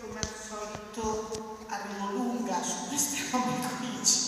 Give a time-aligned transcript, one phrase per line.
[0.00, 4.25] come al solito arrivo lunga su queste robe qui.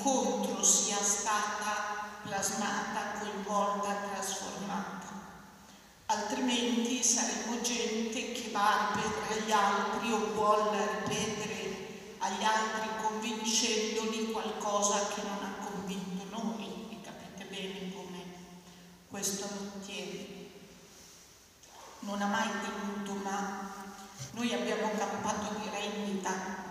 [0.00, 5.08] Quell'incontro sia stata plasmata, coinvolta, trasformata.
[6.06, 14.32] Altrimenti saremo gente che va a ripetere agli altri o vuole ripetere agli altri convincendoli
[14.32, 18.24] qualcosa che non ha convinto noi e capite bene come
[19.08, 20.38] questo non tiene.
[22.00, 23.70] Non ha mai tenuto, ma
[24.32, 26.69] noi abbiamo campato di rendita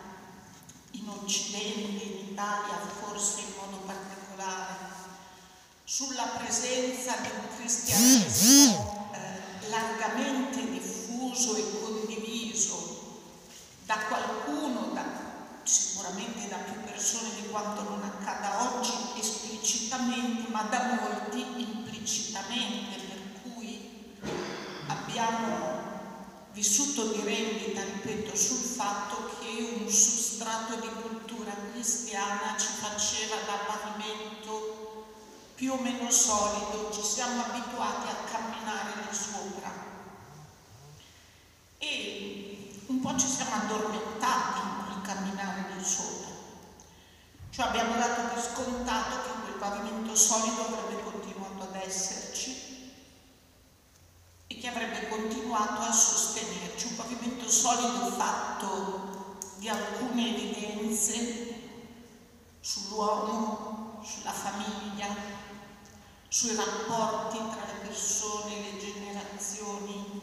[0.91, 4.97] in Occidente, in Italia, forse in modo particolare,
[5.83, 12.97] sulla presenza di un cristianesimo eh, largamente diffuso e condiviso
[13.85, 15.03] da qualcuno, da,
[15.63, 23.41] sicuramente da più persone di quanto non accada oggi esplicitamente, ma da molti implicitamente, per
[23.41, 24.15] cui
[24.87, 25.87] abbiamo
[26.53, 29.89] vissuto di rendita, ripeto, sul fatto che un
[30.39, 35.07] substrato di cultura cristiana ci faceva da pavimento
[35.55, 39.69] più o meno solido, ci siamo abituati a camminare lì sopra
[41.79, 46.29] e un po' ci siamo addormentati in quel camminare lì sopra.
[47.49, 52.93] Cioè abbiamo dato per scontato che quel pavimento solido avrebbe continuato ad esserci
[54.47, 56.87] e che avrebbe continuato a sostenerci.
[56.87, 59.08] Un pavimento solido fatto
[59.59, 61.53] di alcune evidenze
[62.61, 65.13] sull'uomo, sulla famiglia,
[66.29, 70.21] sui rapporti tra le persone, le generazioni.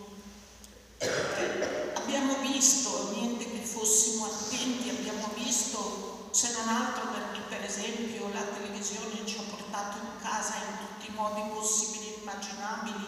[1.95, 8.43] Abbiamo visto, niente che fossimo attenti, abbiamo visto, se non altro perché per esempio la
[8.43, 13.07] televisione ci ha portato in casa in tutti i modi possibili e immaginabili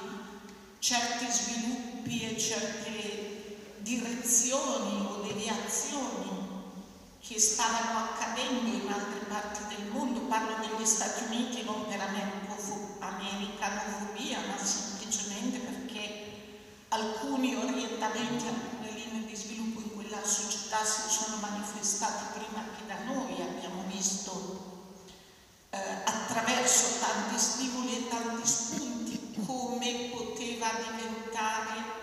[0.78, 3.37] certi sviluppi e certe
[3.88, 6.36] indiscrezioni o deviazioni
[7.20, 12.00] che stavano accadendo in altre parti del mondo, parlo degli Stati Uniti non per
[13.00, 16.26] americanofobia, ma semplicemente perché
[16.88, 22.98] alcuni orientamenti, alcune linee di sviluppo in quella società si sono manifestati prima che da
[23.04, 24.76] noi, abbiamo visto
[25.70, 31.97] eh, attraverso tanti stimoli e tanti spunti come poteva diventare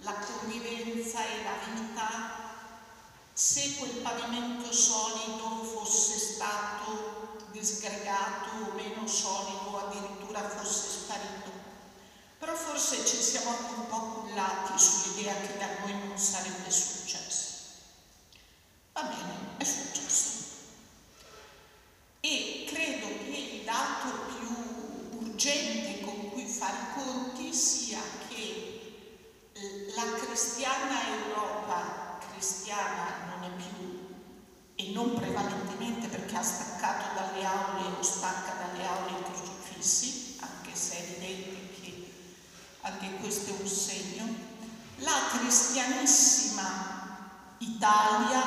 [0.00, 2.48] la convivenza e la vita
[3.32, 11.50] se quel pavimento solido fosse stato disgregato o meno solido addirittura fosse sparito.
[12.38, 17.48] Però forse ci siamo anche un po' cullati sull'idea che da noi non sarebbe successo.
[18.92, 20.38] Va bene, è successo.
[22.20, 28.29] E credo che il dato più urgente con cui fare i conti sia che
[29.94, 34.08] la cristiana Europa cristiana non è più,
[34.74, 40.74] e non prevalentemente perché ha staccato dalle aule o stacca dalle aule i crocifissi, anche
[40.74, 42.10] se è evidente che
[42.80, 44.26] anche questo è un segno,
[44.96, 46.98] la cristianissima
[47.58, 48.42] Italia,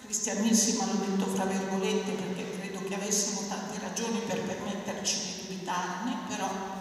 [0.00, 6.16] cristianissima l'ho detto fra virgolette perché credo che avessimo tante ragioni per permetterci di dubitarne,
[6.28, 6.75] però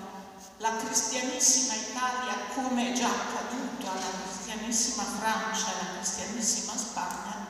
[0.57, 7.47] la cristianissima Italia, come è già accaduto alla cristianissima Francia e alla cristianissima Spagna,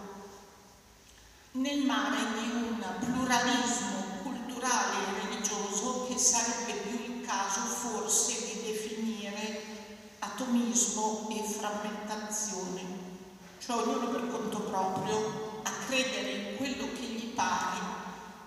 [1.51, 8.61] nel mare di un pluralismo culturale e religioso che sarebbe più il caso forse di
[8.71, 9.61] definire
[10.19, 12.81] atomismo e frammentazione,
[13.59, 15.48] cioè ognuno per conto proprio
[15.89, 17.79] credere in quello che gli pare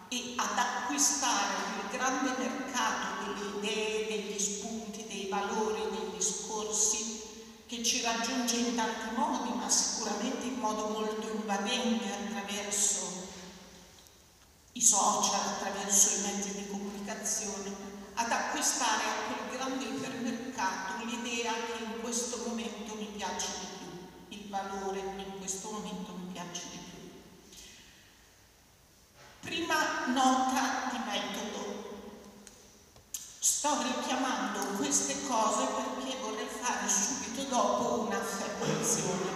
[0.08, 7.20] e ad acquistare il grande mercato delle idee, degli spunti, dei valori, dei discorsi
[7.66, 13.30] che ci raggiunge in tanti modi, ma sicuramente in modo molto invadente attraverso
[14.72, 17.74] i social, attraverso i mezzi di comunicazione,
[18.14, 24.38] ad acquistare a quel grande ipermercato l'idea che in questo momento mi piace di più,
[24.38, 26.81] il valore in questo momento mi piace di più.
[29.42, 32.20] Prima nota di metodo.
[33.40, 39.30] Sto richiamando queste cose perché vorrei fare subito dopo un'affermazione.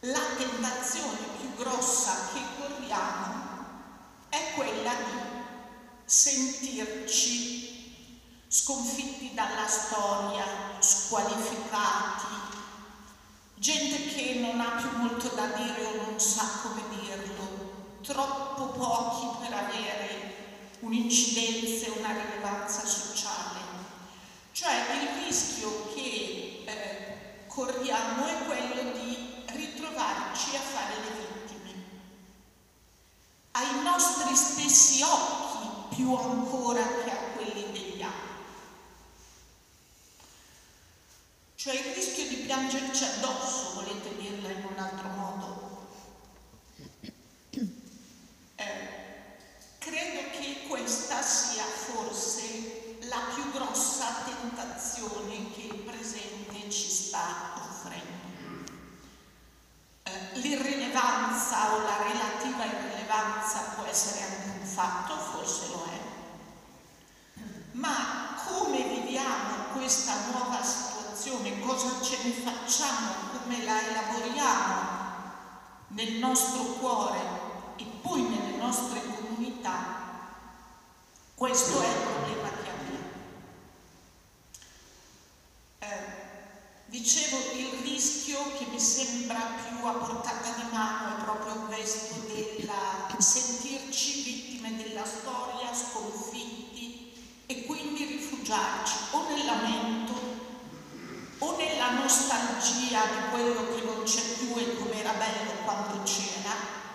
[0.00, 3.44] La tentazione più grossa che corriamo
[4.28, 5.18] è quella di
[6.04, 7.56] sentirci
[8.48, 10.44] sconfitti dalla storia,
[10.80, 12.26] squalificati,
[13.54, 17.35] gente che non ha più molto da dire o non sa come dirlo,
[18.06, 20.34] troppo pochi per avere
[20.80, 23.60] un'incidenza e una rilevanza sociale.
[24.52, 24.72] Cioè
[25.02, 31.84] il rischio che eh, corriamo è quello di ritrovarci a fare le vittime.
[33.52, 38.24] Ai nostri stessi occhi più ancora che a quelli degli altri.
[41.56, 45.55] Cioè il rischio di piangerci addosso, volete dirla in un altro modo.
[49.78, 58.04] Credo che questa sia forse la più grossa tentazione che il presente ci sta offrendo.
[60.02, 66.00] Eh, l'irrilevanza o la relativa irrilevanza può essere anche un fatto, forse lo è,
[67.72, 74.94] ma come viviamo questa nuova situazione, cosa ce ne facciamo, come la elaboriamo
[75.88, 77.54] nel nostro cuore
[78.06, 80.04] poi nelle nostre comunità,
[81.34, 83.04] questo è il problema che abbiamo.
[85.80, 85.86] Eh,
[86.86, 92.46] dicevo, il rischio che mi sembra più a portata di mano è proprio questo del
[93.18, 97.12] sentirci vittime della storia, sconfitti
[97.46, 100.14] e quindi rifugiarci o nel lamento
[101.38, 106.85] o nella nostalgia di quello che non c'è più e come era bello quando c'era,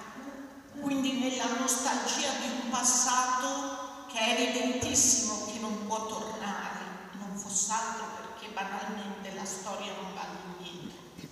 [0.91, 6.79] quindi nella nostalgia di un passato che è evidentissimo che non può tornare,
[7.13, 10.25] non fosse altro perché banalmente la storia non va
[10.59, 11.29] niente,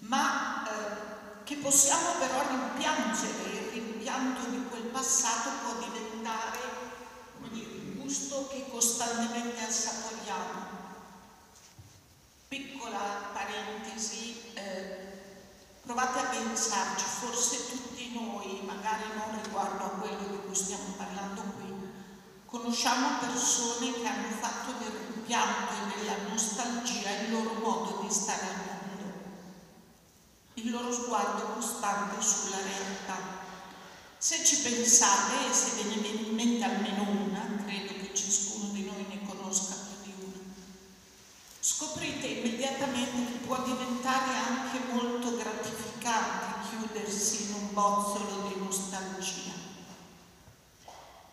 [0.00, 6.58] ma eh, che possiamo però rimpiangere, il rimpianto di quel passato può diventare
[7.52, 10.72] dire, il gusto che costantemente assaporiamo.
[12.48, 15.04] Piccola parentesi, eh,
[15.80, 21.42] provate a pensarci, forse tutti noi, magari non riguardo a quello di cui stiamo parlando
[21.56, 21.64] qui,
[22.54, 28.42] Conosciamo persone che hanno fatto del rimpianto e della nostalgia il loro modo di stare
[28.42, 29.12] al mondo,
[30.54, 33.42] il loro sguardo costante sulla realtà.
[34.16, 38.72] Se ci pensate, e se ve ne viene in mente almeno una, credo che ciascuno
[38.72, 40.54] di noi ne conosca più di una,
[41.58, 46.53] scoprite immediatamente che può diventare anche molto gratificante
[47.74, 49.64] bozzolo di nostalgia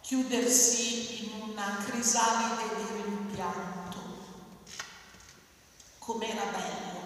[0.01, 3.99] chiudersi in una crisalide di rimpianto,
[5.99, 6.99] com'era bello.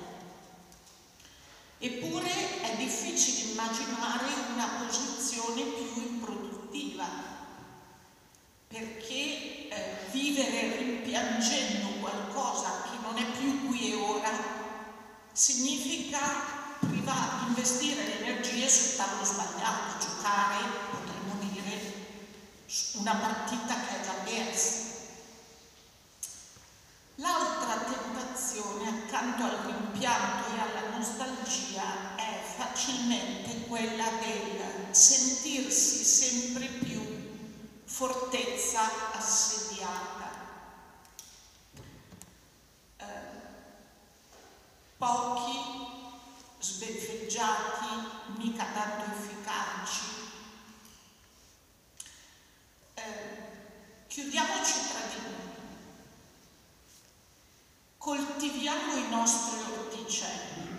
[1.77, 7.06] Eppure è difficile immaginare una posizione più improduttiva,
[8.70, 14.32] perché eh, vivere rimpiangendo qualcosa che non è più qui e ora
[15.32, 20.86] significa privare, investire le energie sul tavolo sbagliato, giocare
[22.96, 24.84] una partita che è già persa.
[27.15, 37.01] L'altra tentazione accanto al rimpianto e alla nostalgia è facilmente quella del sentirsi sempre più
[37.86, 38.82] fortezza
[39.13, 40.29] assediata.
[42.98, 43.05] Eh,
[44.98, 46.05] pochi
[46.66, 50.24] sbeffeggiati, mica tanto efficaci,
[54.08, 55.52] Chiudiamoci tra di noi.
[57.98, 60.70] Coltiviamo i nostri orticelli.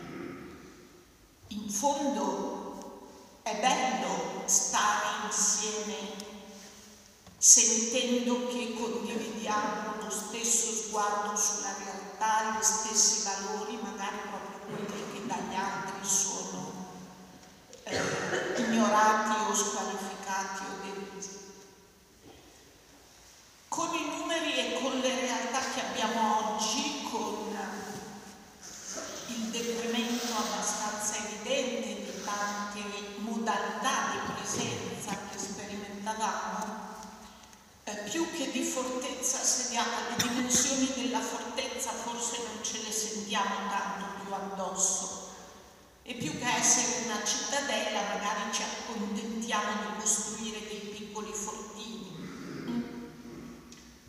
[1.49, 6.15] In fondo è bello stare insieme
[7.37, 15.06] sentendo che condividiamo lo stesso sguardo sulla realtà, gli stessi valori, magari proprio quelli
[15.37, 16.73] dagli altri sono
[17.85, 18.01] eh,
[18.57, 21.45] ignorati o squalificati o derisi
[23.69, 27.55] con i numeri e con le realtà che abbiamo oggi, con
[29.27, 32.81] il decremento abbastanza evidente di tante
[33.19, 36.85] modalità di presenza che sperimentavamo,
[37.85, 43.69] eh, più che di fortezza assediata, le dimensioni della fortezza forse non ce le sentiamo
[43.69, 45.35] tanto più addosso.
[46.03, 52.17] E più che essere una cittadella, magari ci accontentiamo di costruire dei piccoli fortini.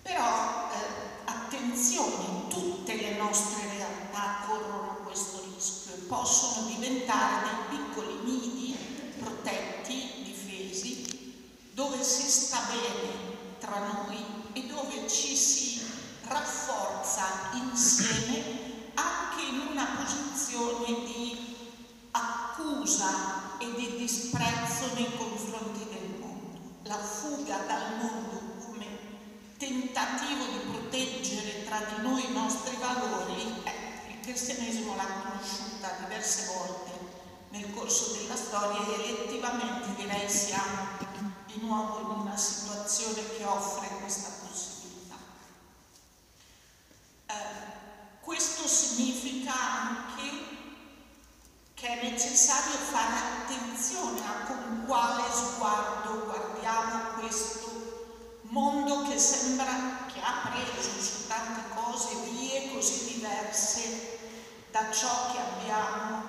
[0.02, 8.20] Però eh, attenzione, tutte le nostre realtà corrono questo rischio e possono diventare dei piccoli
[8.24, 8.78] nidi
[9.20, 11.34] protetti, difesi,
[11.74, 14.24] dove si sta bene tra noi
[14.54, 15.82] e dove ci si
[16.26, 21.56] rafforza insieme anche in una posizione di
[22.12, 23.37] accusa
[24.08, 26.80] disprezzo nei confronti del mondo.
[26.84, 28.56] La fuga dal mondo
[29.58, 36.54] tentativo di proteggere tra di noi i nostri valori, eh, il cristianesimo l'ha conosciuta diverse
[36.54, 36.92] volte
[37.50, 40.88] nel corso della storia e elettivamente direi siamo
[41.48, 45.16] di nuovo in una situazione che offre questa possibilità.
[47.26, 47.34] Eh,
[48.22, 50.17] questo significa anche
[51.78, 60.20] che è necessario fare attenzione a con quale sguardo guardiamo questo mondo che sembra che
[60.20, 64.18] ha preso su tante cose vie così diverse
[64.72, 66.24] da ciò che abbiamo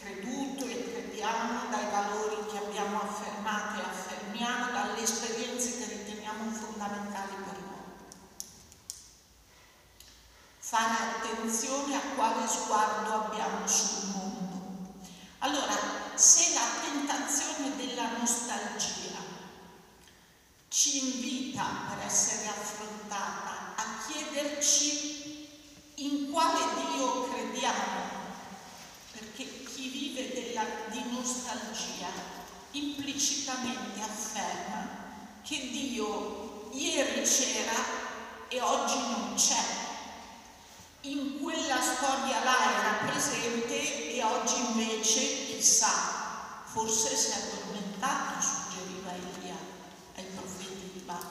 [0.00, 7.34] creduto e crediamo, dai valori che abbiamo affermato e affermiamo, dalle esperienze che riteniamo fondamentali
[7.44, 7.78] per noi.
[10.58, 14.27] Fare attenzione a quale sguardo abbiamo sul mondo.
[15.40, 15.76] Allora,
[16.14, 19.16] se la tentazione della nostalgia
[20.68, 25.48] ci invita per essere affrontata a chiederci
[25.96, 28.00] in quale Dio crediamo,
[29.12, 32.08] perché chi vive della, di nostalgia
[32.72, 34.88] implicitamente afferma
[35.42, 37.76] che Dio ieri c'era
[38.48, 39.87] e oggi non c'è.
[41.02, 49.12] In quella storia là era presente e oggi invece, chissà, forse si è addormentato, suggeriva
[49.14, 49.56] Elia
[50.16, 51.22] ai profeti di Baal.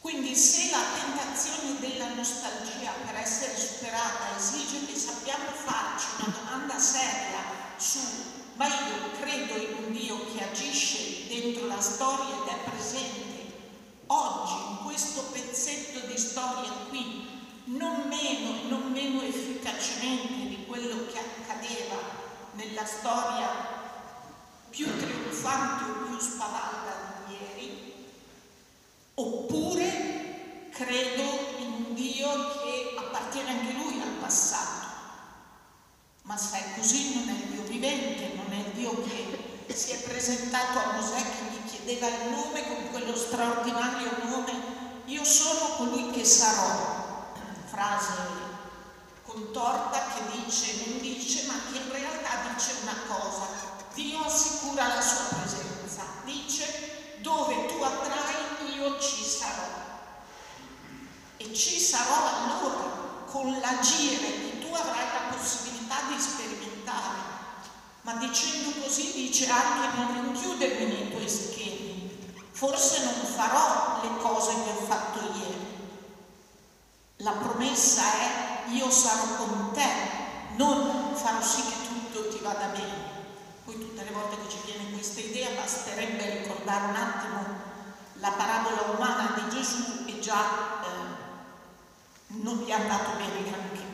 [0.00, 6.78] Quindi se la tentazione della nostalgia per essere superata esige che sappiamo farci una domanda
[6.78, 7.44] seria
[7.76, 8.00] su
[8.54, 13.52] ma io credo in un Dio che agisce dentro la storia ed è presente
[14.06, 17.31] oggi in questo pezzetto di storia qui
[17.64, 21.96] non meno e non meno efficacemente di quello che accadeva
[22.52, 23.48] nella storia
[24.70, 27.92] più trionfante o più spavalla di ieri,
[30.72, 31.22] credo
[31.58, 32.28] in un Dio
[32.62, 34.86] che appartiene anche lui al passato.
[36.22, 39.92] Ma se è così non è il Dio vivente, non è il Dio che si
[39.92, 44.52] è presentato a Mosè che gli chiedeva il nome con quello straordinario nome,
[45.06, 47.01] io sono colui che sarò.
[47.72, 48.12] Frase
[49.24, 53.46] contorta che dice, non dice, ma che in realtà dice una cosa.
[53.94, 56.02] Dio assicura la sua presenza.
[56.24, 59.70] Dice, dove tu andrai io ci sarò.
[61.38, 67.20] E ci sarò allora con l'agire che tu avrai la possibilità di sperimentare.
[68.02, 72.36] Ma dicendo così dice anche non rinchiudermi nei tuoi schemi.
[72.50, 75.71] Forse non farò le cose che ho fatto ieri.
[77.22, 79.88] La promessa è io sarò con te,
[80.56, 83.10] non farò sì che tutto ti vada bene.
[83.64, 87.70] Poi tutte le volte che ci viene questa idea basterebbe ricordare un attimo
[88.14, 93.90] la parabola umana di Gesù e già eh, non gli è andato bene granché.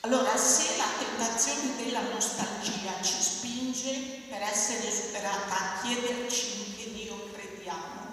[0.00, 6.92] Allora, se la tentazione della nostalgia ci spinge per essere superata a chiederci in che
[6.92, 8.05] Dio crediamo,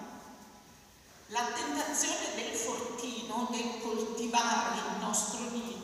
[1.28, 5.74] la tentazione del fortino, del coltivare il nostro nido,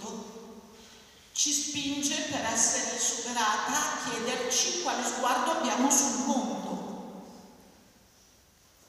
[1.32, 6.68] ci spinge per essere superata a chiederci quale sguardo abbiamo sul mondo.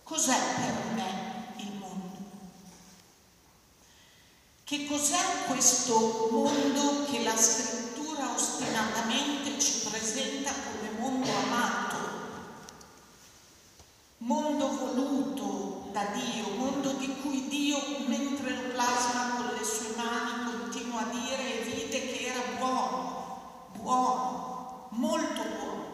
[0.03, 2.17] Cos'è per me il mondo?
[4.65, 11.97] Che cos'è questo mondo che la scrittura ostinatamente ci presenta come mondo amato,
[14.17, 15.60] mondo voluto,
[15.91, 21.11] da Dio, mondo di cui Dio, mentre lo plasma con le sue mani, continua a
[21.11, 25.89] dire e vide che era buono, buono, molto buono.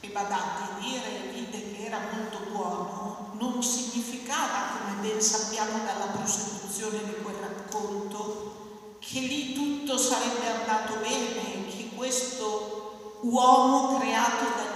[0.00, 6.06] E badate, dire e vide che era molto buono non significava, come ben sappiamo dalla
[6.06, 14.68] prosecuzione di quel racconto, che lì tutto sarebbe andato bene, che questo uomo creato da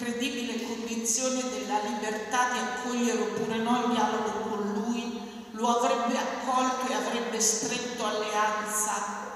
[0.00, 0.59] incredibile
[1.10, 6.94] condizione della libertà di accogliere oppure no il dialogo con lui, lo avrebbe accolto e
[6.94, 8.92] avrebbe stretto alleanza.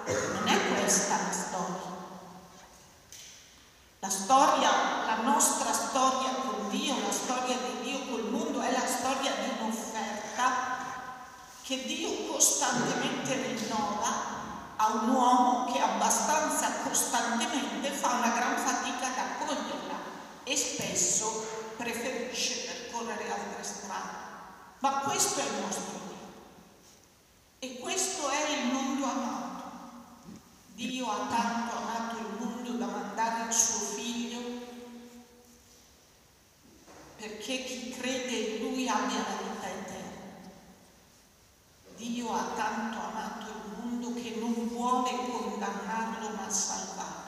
[0.06, 1.92] Non è questa la storia.
[3.98, 4.70] La storia,
[5.06, 9.58] la nostra storia con Dio, la storia di Dio col mondo è la storia di
[9.58, 10.52] un'offerta
[11.62, 14.32] che Dio costantemente rinnova
[14.76, 19.94] a un uomo che abbastanza costantemente fa una gran fatica ad accoglierla
[20.44, 24.22] e spesso preferisce percorrere altre strade.
[24.78, 26.16] Ma questo è il nostro Dio.
[27.58, 29.62] E questo è il mondo amato.
[30.74, 34.14] Dio ha tanto amato il mondo da mandare il suo figlio
[37.16, 40.22] perché chi crede in lui abbia la vita eterna.
[41.96, 47.22] Dio ha tanto amato il mondo che non vuole condannarlo ma salvarlo.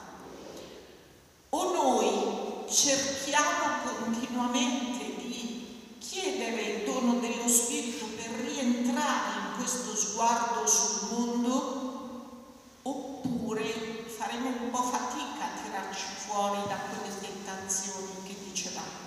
[1.50, 10.66] O noi cerchiamo continuamente di chiedere il dono dello Spirito per rientrare in questo sguardo
[10.66, 12.44] sul mondo
[12.82, 19.04] oppure faremo un po' fatica a tirarci fuori da quelle tentazioni che dicevamo.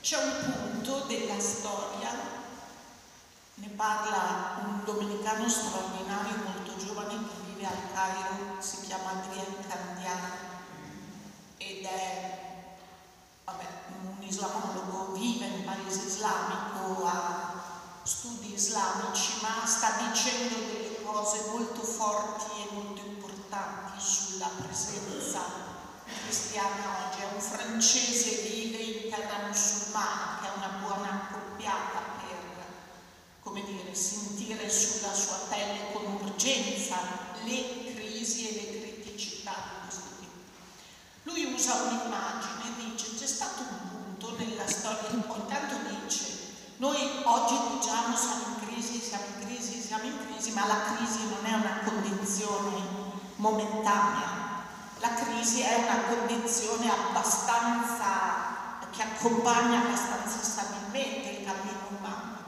[0.00, 2.10] C'è un punto della storia,
[3.54, 6.53] ne parla un domenicano straordinario
[7.64, 10.52] vive al Cairo, si chiama Adrian Candiani
[11.56, 12.38] ed è
[13.44, 13.66] vabbè,
[14.02, 17.62] un islamologo, vive in paese islamico, ha
[18.02, 25.40] studi islamici, ma sta dicendo delle cose molto forti e molto importanti sulla presenza
[26.22, 27.22] cristiana oggi.
[27.22, 32.66] È un francese, vive in terra musulmana, che è una buona accoppiata per,
[33.40, 40.08] come dire, sentire sulla sua pelle con urgenza le crisi e le criticità di questo
[40.18, 40.32] tipo.
[41.24, 46.44] Lui usa un'immagine dice c'è stato un punto nella storia, ogni tanto dice
[46.78, 51.20] noi oggi diciamo siamo in crisi, siamo in crisi, siamo in crisi, ma la crisi
[51.28, 52.82] non è una condizione
[53.36, 54.64] momentanea,
[54.98, 58.42] la crisi è una condizione abbastanza
[58.90, 62.38] che accompagna abbastanza stabilmente il cammino umano.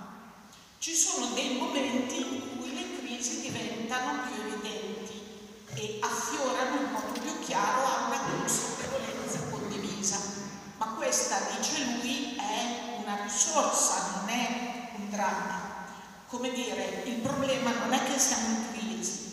[0.79, 4.86] Ci sono dei momenti in cui le crisi diventano più evidenti
[5.77, 10.19] e affiorano in modo più chiaro a una consapevolezza condivisa.
[10.79, 15.85] Ma questa, dice lui, è una risorsa, non è un dramma.
[16.29, 19.27] Come dire, il problema non è che siamo in crisi,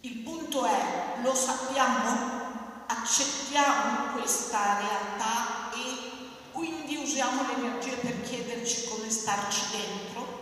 [0.00, 2.38] il punto è, lo sappiamo?
[2.86, 10.38] Accettiamo questa realtà e quindi usiamo l'energia per chiederci come starci dentro?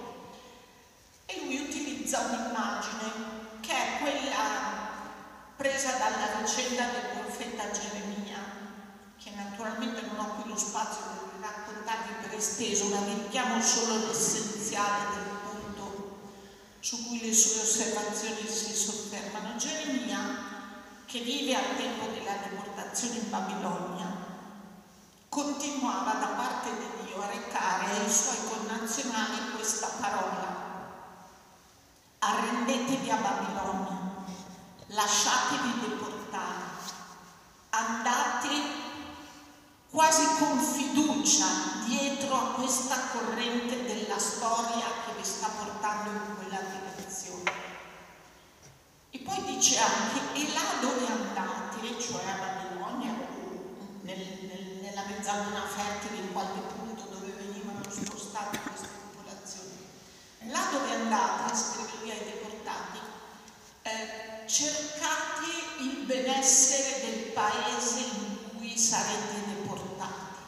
[1.26, 4.87] E lui utilizza un'immagine che è quella
[5.58, 8.38] presa dalla vicenda del profeta Geremia,
[9.18, 15.16] che naturalmente non ho qui lo spazio per raccontarvi per esteso, ma richiamo solo l'essenziale
[15.16, 16.18] del punto
[16.78, 19.56] su cui le sue osservazioni si soffermano.
[19.56, 20.46] Geremia,
[21.06, 24.16] che vive al tempo della deportazione in Babilonia,
[25.28, 30.66] continuava da parte di Dio a recare ai suoi connazionali questa parola.
[32.20, 33.97] Arrendetevi a Babilonia
[34.88, 36.64] lasciatevi deportare,
[37.70, 38.48] andate
[39.90, 41.46] quasi con fiducia
[41.86, 47.52] dietro a questa corrente della storia che vi sta portando in quella direzione.
[49.10, 53.14] E poi dice anche, e là dove andate, cioè a Babilonia,
[54.02, 59.86] nel, nel, nella mezzaluna fertile in qualche punto dove venivano spostate queste popolazioni,
[60.50, 62.98] là dove andate, scrive lui ai deportati,
[63.82, 65.44] eh, cercate
[65.80, 70.40] il benessere del paese in cui sarete deportati.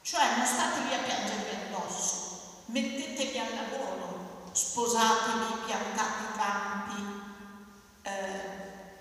[0.00, 7.02] Cioè non state lì a piangervi addosso, mettetevi al lavoro, sposatevi, piantate campi,
[8.02, 8.40] eh,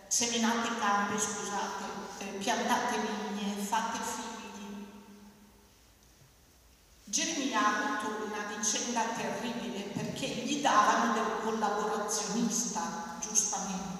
[0.07, 1.83] seminate campi, scusate,
[2.17, 4.88] eh, piantate vigne, fate figli.
[7.03, 13.94] Geremia ha avuto una vicenda terribile perché gli davano del collaborazionista, giustamente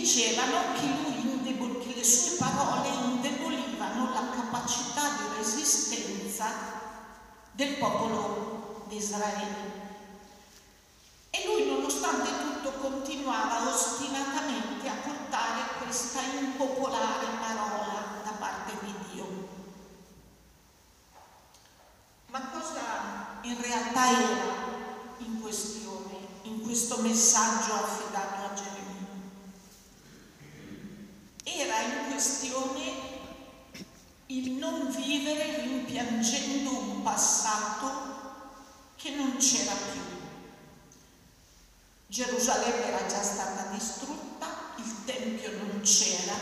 [0.00, 6.46] dicevano che, indebol- che le sue parole indebolivano la capacità di resistenza
[7.52, 9.78] del popolo di Israele.
[11.28, 19.48] E lui, nonostante tutto, continuava ostinatamente a portare questa impopolare parola da parte di Dio.
[22.28, 24.78] Ma cosa in realtà era
[25.18, 28.90] in questione, in questo messaggio affidato a Geremia?
[31.60, 32.92] era in questione
[34.26, 37.90] il non vivere rimpiangendo un passato
[38.96, 40.02] che non c'era più.
[42.08, 46.34] Gerusalemme era già stata distrutta, il Tempio non c'era,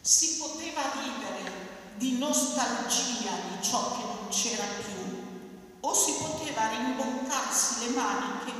[0.00, 7.86] si poteva vivere di nostalgia di ciò che non c'era più o si poteva rimboccarsi
[7.86, 8.59] le maniche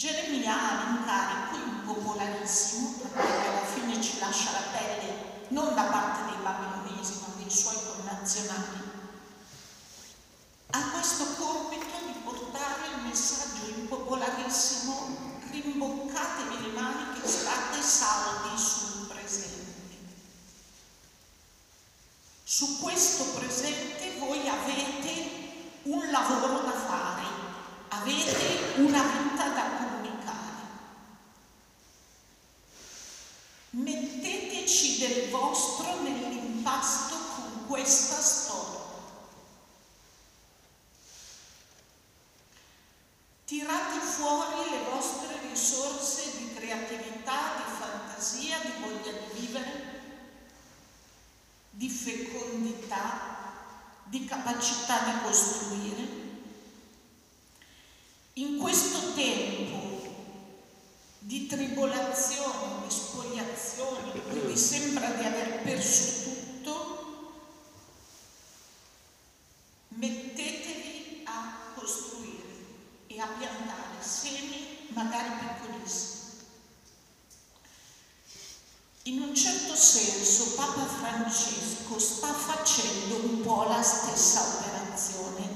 [0.00, 6.42] Geremia ha l'incarico impopolarissimo, perché alla fine ci lascia la pelle non da parte dei
[6.42, 8.80] babilonesi ma dei suoi connazionali.
[10.70, 19.98] Ha questo compito di portare il messaggio impopolarissimo, rimboccatevi le maniche, state saldi sul presente.
[22.42, 25.28] Su questo presente voi avete
[25.82, 27.49] un lavoro da fare,
[27.90, 29.90] avete una vita da conoscere
[33.72, 38.80] Metteteci del vostro nell'impasto con questa storia.
[43.44, 50.00] Tirate fuori le vostre risorse di creatività, di fantasia, di voglia di vivere,
[51.70, 53.20] di fecondità,
[54.06, 56.19] di capacità di costruire.
[58.34, 59.90] In questo tempo
[61.18, 66.62] di tribolazioni, di spogliazioni, in cui vi sembra di aver perso tutto,
[69.88, 72.66] mettetevi a costruire
[73.08, 76.18] e a piantare semi magari piccolissimi.
[79.04, 85.49] In un certo senso Papa Francesco sta facendo un po' la stessa operazione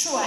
[0.00, 0.26] Cioè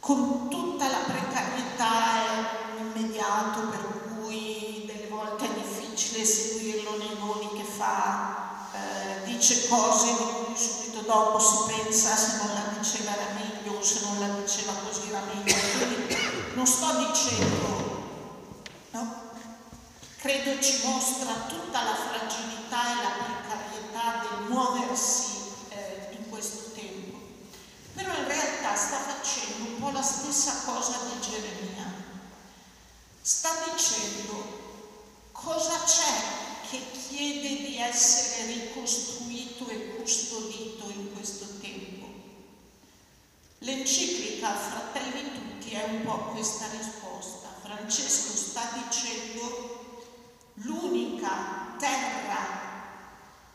[0.00, 2.48] con tutta la precarietà
[2.78, 10.06] immediato per cui delle volte è difficile seguirlo nei voli che fa, eh, dice cose
[10.06, 14.18] di cui subito dopo si pensa se non la diceva era meglio o se non
[14.18, 15.54] la diceva così era meglio.
[15.76, 16.16] Quindi
[16.54, 18.02] non sto dicendo,
[18.92, 19.14] no?
[20.16, 25.36] credo ci mostra tutta la fragilità e la precarietà del muoversi
[27.96, 31.90] però in realtà sta facendo un po' la stessa cosa di Geremia.
[33.22, 42.06] Sta dicendo cosa c'è che chiede di essere ricostruito e custodito in questo tempo.
[43.86, 47.46] L'enciclica Fratelli Tutti è un po' questa risposta.
[47.62, 50.02] Francesco sta dicendo
[50.54, 52.36] l'unica terra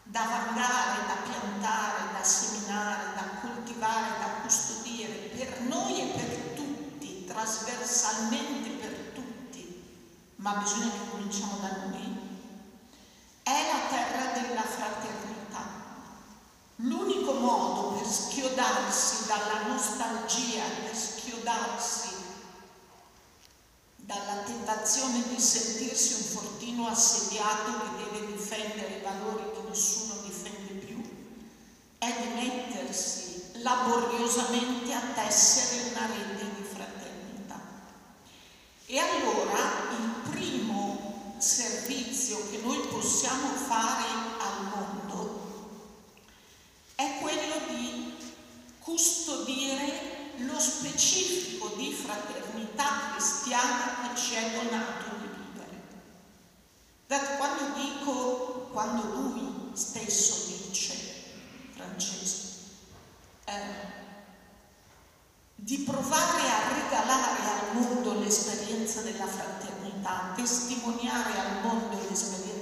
[0.03, 7.25] da vangare, da piantare, da seminare, da coltivare, da custodire per noi e per tutti,
[7.25, 9.83] trasversalmente per tutti,
[10.37, 12.17] ma bisogna che cominciamo da noi,
[13.43, 15.89] è la terra della fraternità.
[16.77, 22.09] L'unico modo per schiodarsi dalla nostalgia, per schiodarsi
[23.95, 30.85] dalla tentazione di sentirsi un fortino assediato che deve difendere i valori che nessuno difende
[30.85, 31.01] più,
[31.97, 37.59] è di mettersi laboriosamente a tessere una rete di fraternità.
[38.85, 39.59] E allora
[39.97, 44.05] il primo servizio che noi possiamo fare
[44.39, 45.00] al mondo
[47.01, 48.13] è quello di
[48.79, 55.81] custodire lo specifico di fraternità cristiana che ci è donato di vivere.
[57.07, 60.95] Guardate, quando dico, quando lui stesso dice,
[61.73, 62.47] Francesco,
[63.45, 63.99] eh,
[65.55, 72.60] di provare a regalare al mondo l'esperienza della fraternità, testimoniare al mondo l'esperienza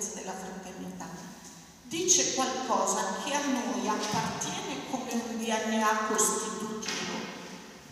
[1.89, 6.88] dice qualcosa che a noi appartiene come un DNA costituito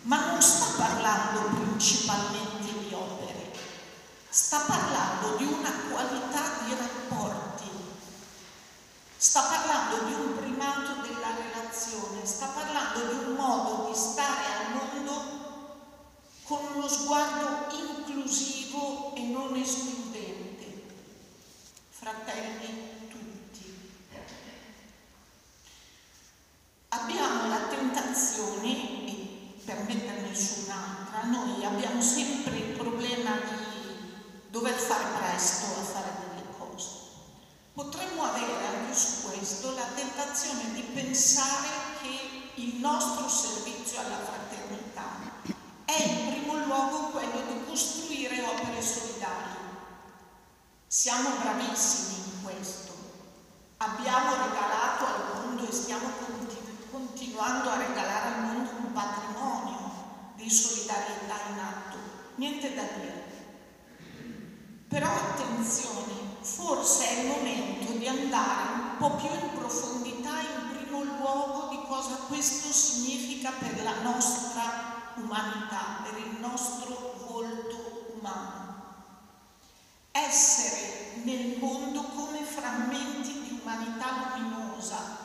[0.02, 3.52] ma non sta parlando principalmente di opere,
[4.30, 7.68] sta parlando di una qualità di rapporti,
[9.16, 14.74] sta parlando di un primato della relazione, sta parlando di un modo di stare al
[14.76, 15.36] mondo
[16.44, 20.84] con uno sguardo inclusivo e non escludente.
[21.90, 23.28] Fratelli tutti.
[26.90, 28.74] Abbiamo la tentazione
[29.62, 34.08] per metterne su un'altra, noi abbiamo sempre il problema di
[34.48, 36.88] dover fare presto a fare delle cose.
[37.74, 41.68] Potremmo avere anche su questo la tentazione di pensare
[42.00, 45.10] che il nostro servizio alla fraternità
[45.84, 49.56] è in primo luogo quello di costruire opere solidali.
[50.86, 52.92] Siamo bravissimi in questo.
[53.76, 56.08] Abbiamo regalato al mondo e stiamo
[56.90, 61.96] continuando a regalare al mondo un patrimonio di solidarietà in atto,
[62.36, 63.26] niente da dire.
[64.88, 71.02] Però attenzione, forse è il momento di andare un po' più in profondità in primo
[71.02, 78.66] luogo di cosa questo significa per la nostra umanità, per il nostro volto umano.
[80.10, 85.18] Essere nel mondo come frammenti di umanità luminosa,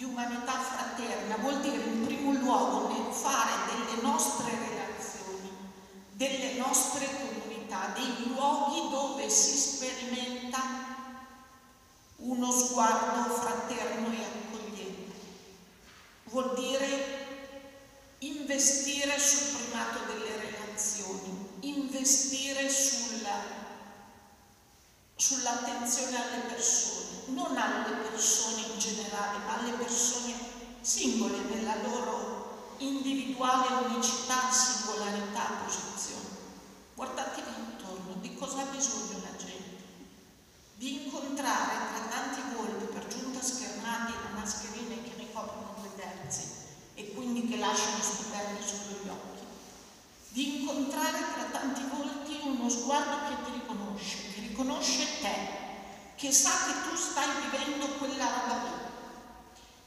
[0.00, 5.50] di umanità fraterna vuol dire in primo luogo fare delle nostre relazioni,
[6.12, 10.58] delle nostre comunità, dei luoghi dove si sperimenta
[12.16, 15.18] uno sguardo fraterno e accogliente.
[16.24, 17.26] Vuol dire
[18.20, 23.68] investire sul primato delle relazioni, investire sulla
[25.14, 30.34] sull'attenzione alle persone, non alle persone in generale, ma alle persone
[30.80, 36.28] singole nella loro individuale unicità, singolarità, posizione.
[36.94, 39.82] Guardatevi intorno, di cosa ha bisogno la gente?
[40.74, 46.42] Di incontrare tra tanti volti, per giunta schernati da mascherine che ne coprono due terzi
[46.94, 49.44] e quindi che lasciano scoperti solo gli occhi,
[50.30, 55.59] di incontrare tra tanti volti uno sguardo che ti riconosce, conosce te,
[56.20, 58.88] che sa che tu stai vivendo quella roba lì.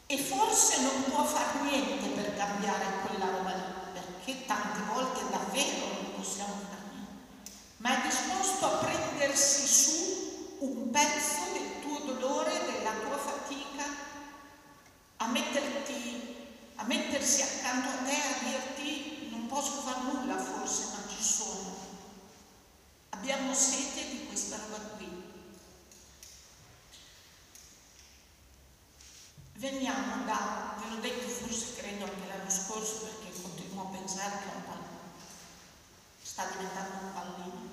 [0.07, 3.61] E forse non può fare niente per cambiare quella roba lì,
[3.93, 10.89] perché tante volte davvero non possiamo fare niente, ma è disposto a prendersi su un
[10.89, 13.85] pezzo del tuo dolore, della tua fatica,
[15.17, 16.35] a, metterti,
[16.77, 21.77] a mettersi accanto a te, a dirti non posso fare nulla forse, ma ci sono.
[23.09, 25.13] Abbiamo sete di questa roba qui.
[29.63, 34.49] Veniamo da, ve l'ho detto forse credo anche l'anno scorso perché continuo a pensare che
[34.54, 34.63] un
[36.21, 37.69] sta diventando un pallino.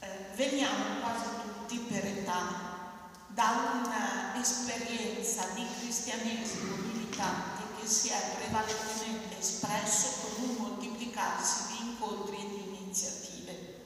[0.00, 2.90] Eh, veniamo quasi tutti per età
[3.28, 3.88] da
[4.34, 12.48] un'esperienza di cristianesimo militante che si è prevalentemente espresso con un moltiplicarsi di incontri e
[12.50, 13.80] di iniziative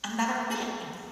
[0.00, 1.05] andavano bene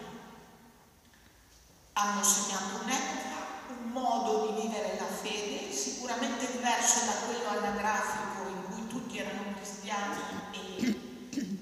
[1.97, 8.65] hanno segnato un'epoca, un modo di vivere la fede, sicuramente diverso da quello anagrafico in
[8.69, 11.01] cui tutti erano cristiani e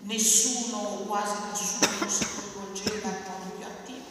[0.03, 4.07] nessuno o quasi nessuno si rivolgeva in modo più attivo,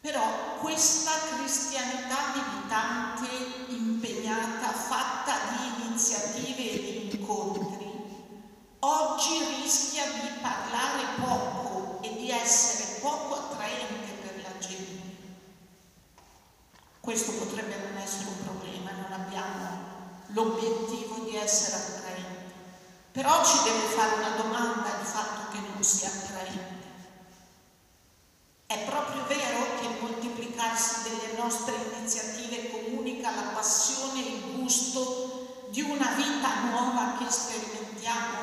[0.00, 3.28] però questa cristianità militante,
[3.72, 7.92] impegnata, fatta di iniziative e di incontri,
[8.78, 13.43] oggi rischia di parlare poco e di essere poco
[17.04, 22.54] Questo potrebbe non essere un problema, non abbiamo l'obiettivo di essere attraenti,
[23.12, 26.82] però ci deve fare una domanda il fatto che non sia attraente.
[28.64, 35.66] È proprio vero che il moltiplicarsi delle nostre iniziative comunica la passione e il gusto
[35.72, 38.38] di una vita nuova che sperimentiamo?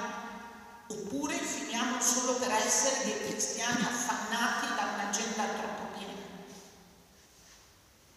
[0.85, 6.09] Oppure finiamo solo per essere dei cristiani affannati da un'agenda troppo piena,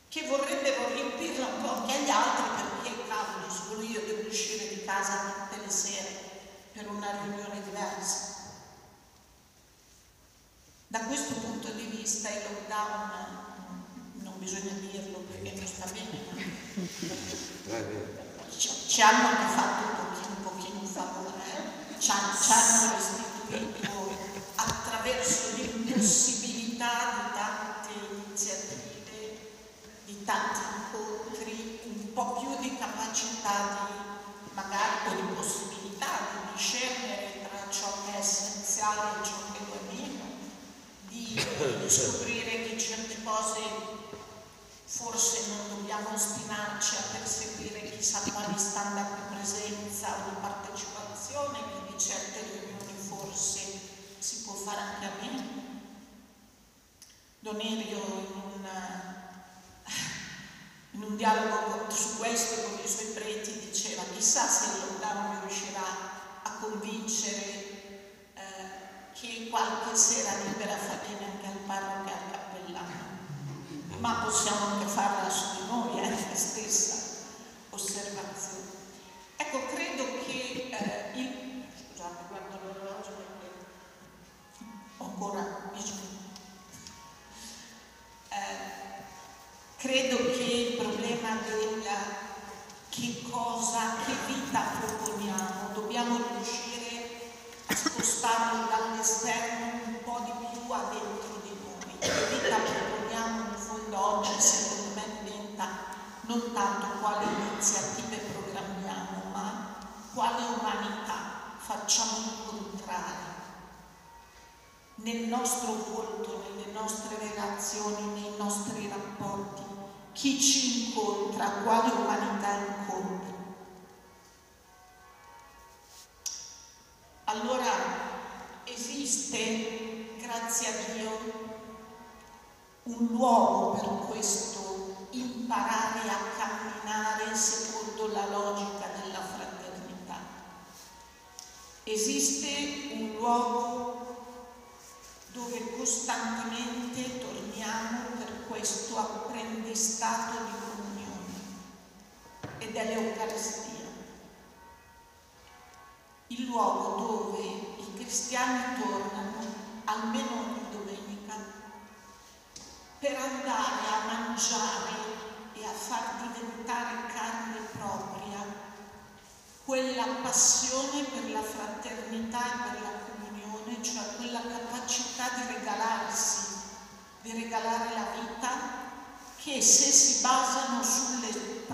[0.08, 4.84] che vorrebbero riempirla un po' anche agli altri perché, cavolo, solo io devo uscire di
[4.84, 6.22] casa tutte le sere
[6.72, 8.32] per una riunione diversa.
[10.86, 13.10] Da questo punto di vista il lockdown,
[14.22, 16.22] non bisogna dirlo perché non sta bene,
[18.94, 19.63] ci, ci hanno anche fatto un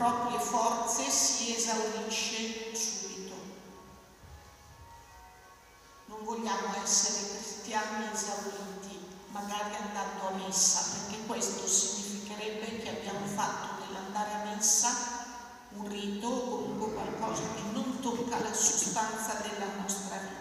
[0.00, 3.34] proprie forze si esaurisce subito.
[6.06, 13.84] non vogliamo essere cristiani esauriti, magari andando a messa, perché questo significherebbe che abbiamo fatto
[13.84, 14.88] dell'andare a messa
[15.72, 20.38] un rito o comunque qualcosa che non tocca la sostanza della nostra vita.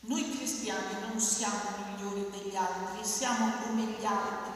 [0.00, 4.53] Noi cristiani non siamo migliori degli altri, siamo come gli altri,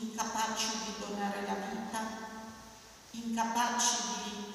[0.00, 2.00] incapaci di donare la vita,
[3.12, 4.52] incapaci di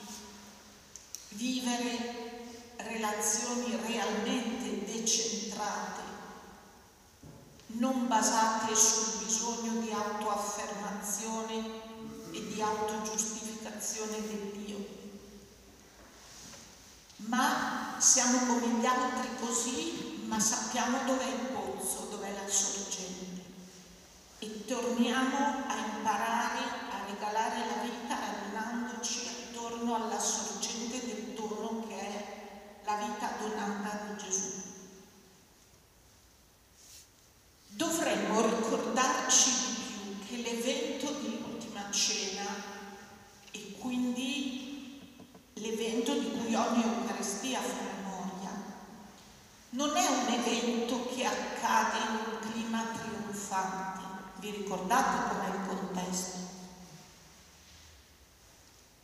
[1.29, 2.45] vivere
[2.77, 6.01] relazioni realmente decentrate,
[7.67, 11.89] non basate sul bisogno di autoaffermazione
[12.31, 14.99] e di autogiustificazione del Dio.
[17.27, 22.90] Ma siamo come gli altri così, ma sappiamo dov'è il pozzo, dov'è la sorgente
[24.43, 31.95] e torniamo a imparare a regalare la vita allenandoci attorno alla sorgente del dono che
[31.95, 34.51] è la vita donata di Gesù.
[37.67, 42.45] Dovremmo ricordarci di più che l'evento dell'ultima cena
[43.51, 44.99] e quindi
[45.53, 48.49] l'evento di cui ogni Eucaristia fa memoria
[49.69, 54.00] non è un evento che accade in un clima trionfante
[54.41, 56.37] vi ricordate com'è il contesto?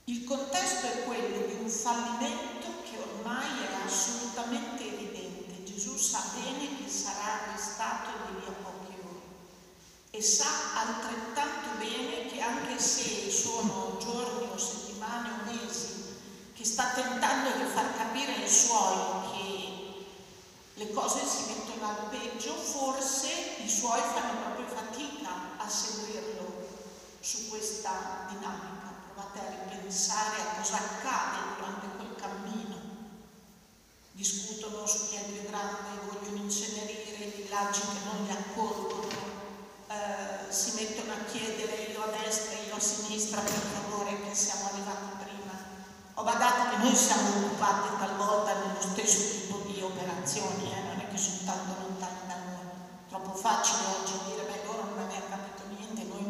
[0.06, 5.64] Il contesto è quello di un fallimento che ormai è assolutamente evidente.
[5.64, 9.22] Gesù sa bene che sarà arrestato di lì a pochi ore
[10.10, 16.16] e sa altrettanto bene che anche se sono giorni o settimane o mesi
[16.56, 19.68] che sta tentando di far capire ai suoi che
[20.74, 23.28] le cose si mettono al peggio, forse
[23.64, 24.87] i suoi fanno proprio fatica
[25.68, 26.66] a seguirlo
[27.20, 28.96] su questa dinamica.
[29.14, 32.76] Provate a ripensare a cosa accade durante quel cammino.
[34.12, 39.10] Discutono su chi è più grande, vogliono incenerire i villaggi che non li accolgono,
[39.90, 44.34] eh, si mettono a chiedere io a destra e io a sinistra per favore che
[44.34, 45.08] siamo arrivati
[46.20, 50.82] ho badato che noi siamo occupati talvolta nello stesso tipo di operazioni, eh?
[50.82, 52.66] non è che sono tanto lontani da noi.
[53.08, 54.47] Troppo facile oggi dire,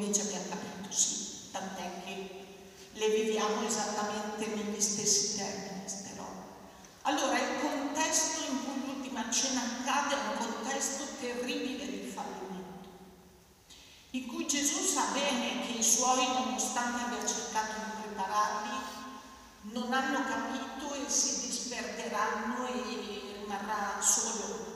[0.07, 2.45] invece abbiamo capito sì, tant'è che
[2.93, 6.05] le viviamo esattamente negli stessi termini, queste.
[7.01, 12.89] Allora, il contesto in cui l'ultima cena accade è un contesto terribile di fallimento,
[14.11, 18.77] in cui Gesù sa bene che i suoi, nonostante abbia cercato di prepararli,
[19.71, 24.75] non hanno capito e si disperderanno e rimarrà solo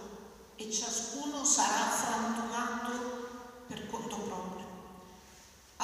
[0.56, 4.61] e ciascuno sarà frantumato per conto proprio.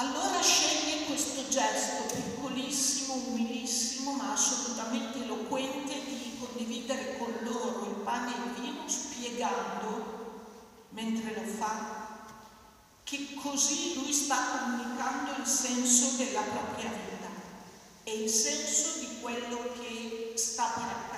[0.00, 8.32] Allora sceglie questo gesto piccolissimo, umilissimo, ma assolutamente eloquente di condividere con loro il pane
[8.32, 10.46] e il vino, spiegando,
[10.90, 12.26] mentre lo fa,
[13.02, 17.30] che così lui sta comunicando il senso della propria vita
[18.04, 21.17] e il senso di quello che sta per accadere.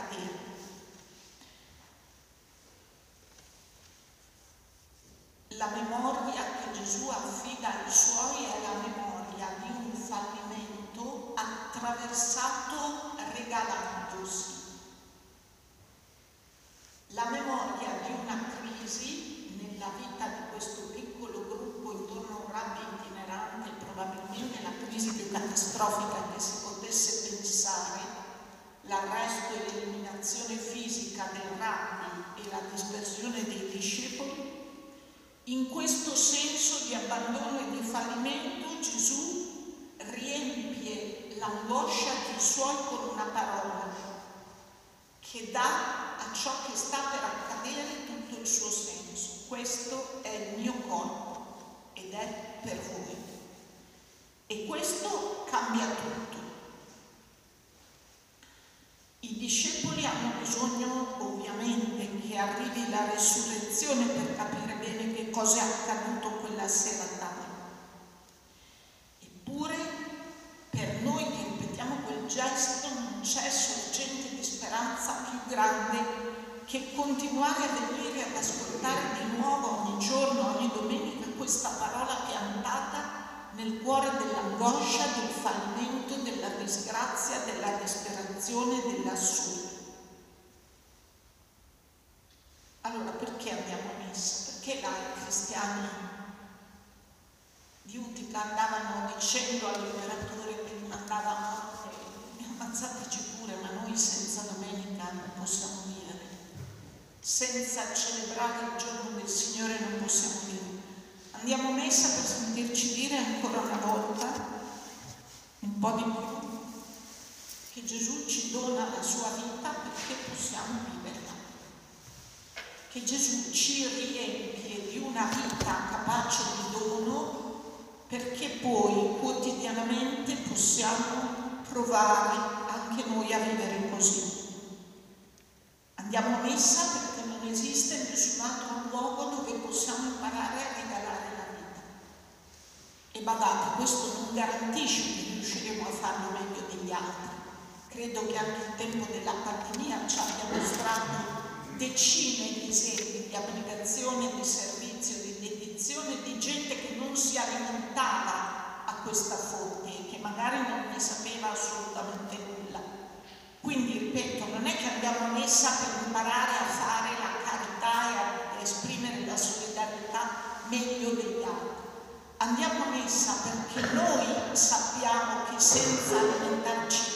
[173.73, 177.11] Perché noi sappiamo che senza alimentarci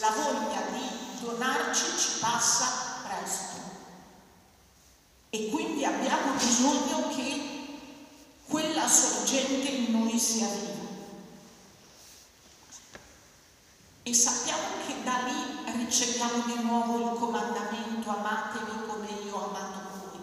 [0.00, 2.66] la voglia di donarci ci passa
[3.02, 3.58] presto.
[5.30, 7.78] E quindi abbiamo bisogno che
[8.46, 10.88] quella sorgente in noi sia viva.
[14.02, 19.80] E sappiamo che da lì riceviamo di nuovo il comandamento amatevi come io ho amato
[19.98, 20.20] voi.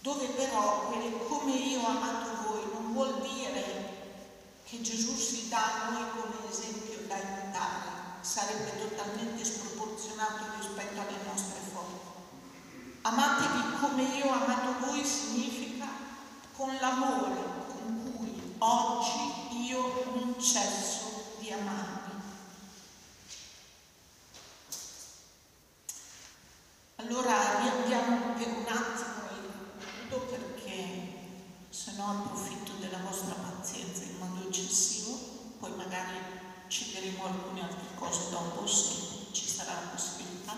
[0.00, 3.45] Dove però quel come io ho amato voi non vuol dire
[4.68, 7.88] che Gesù si dà a noi come esempio da imitare,
[8.20, 12.14] sarebbe totalmente sproporzionato rispetto alle nostre forze.
[13.02, 15.86] Amatevi come io ho amato voi significa
[16.56, 17.36] con l'amore
[17.68, 22.10] con cui oggi io non cesso di amarvi.
[26.96, 29.15] Allora riandiamo per un attimo
[31.86, 35.16] se no approfitto della vostra pazienza in modo eccessivo,
[35.60, 36.18] poi magari
[36.66, 40.56] ci diremo alcune altre cose dopo se ci sarà la possibilità.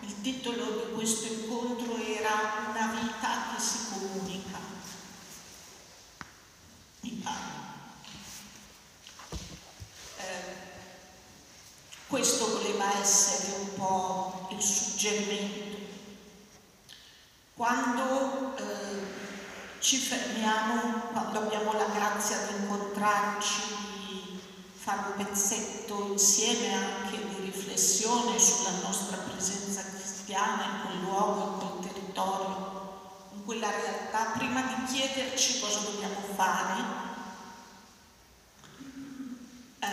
[0.00, 4.58] Il titolo di questo incontro era Una vita che si comunica.
[7.02, 7.52] Mi pare.
[10.16, 10.54] Eh,
[12.08, 15.83] questo voleva essere un po' il suggerimento.
[17.56, 23.62] Quando eh, ci fermiamo, quando abbiamo la grazia di incontrarci,
[24.08, 24.40] di
[24.74, 31.78] fare un pezzetto insieme anche di riflessione sulla nostra presenza cristiana in quel luogo, in
[31.78, 36.82] quel territorio, in quella realtà, prima di chiederci cosa dobbiamo fare,
[39.78, 39.86] eh,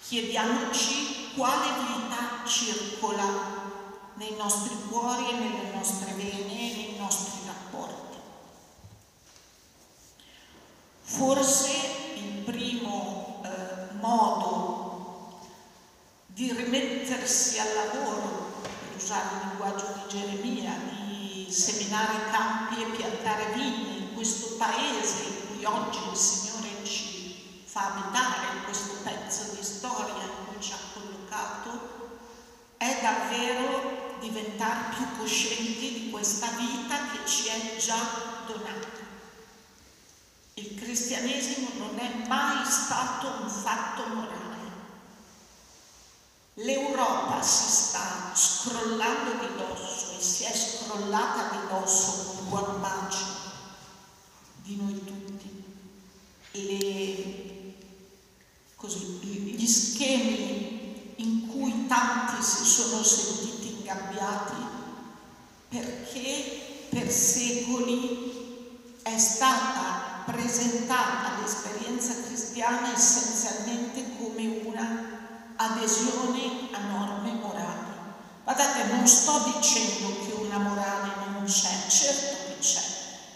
[0.00, 3.65] chiediamoci quale vita circola
[4.16, 8.18] nei nostri cuori e nelle nostre vene e nei nostri rapporti.
[11.02, 11.70] Forse
[12.14, 15.38] il primo eh, modo
[16.26, 23.52] di rimettersi al lavoro, per usare il linguaggio di Geremia, di seminare campi e piantare
[23.54, 29.54] vigne in questo paese in cui oggi il Signore ci fa abitare, in questo pezzo
[29.54, 31.94] di storia in cui ci ha collocato,
[32.76, 37.98] è davvero diventare più coscienti di questa vita che ci è già
[38.46, 39.04] donata.
[40.54, 44.44] Il cristianesimo non è mai stato un fatto morale.
[46.54, 53.24] L'Europa si sta scrollando di dosso e si è scrollata di dosso con buona pace
[54.62, 55.64] di noi tutti.
[56.52, 57.74] Le,
[58.74, 63.55] così, gli schemi in cui tanti si sono sentiti
[63.86, 64.64] ingabbiati
[65.68, 77.94] perché per secoli è stata presentata l'esperienza cristiana essenzialmente come una adesione a norme morali.
[78.42, 82.82] Guardate, non sto dicendo che una morale non c'è, certo che c'è,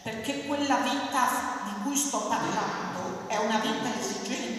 [0.03, 1.29] perché quella vita
[1.65, 4.59] di cui sto parlando è una vita esigente.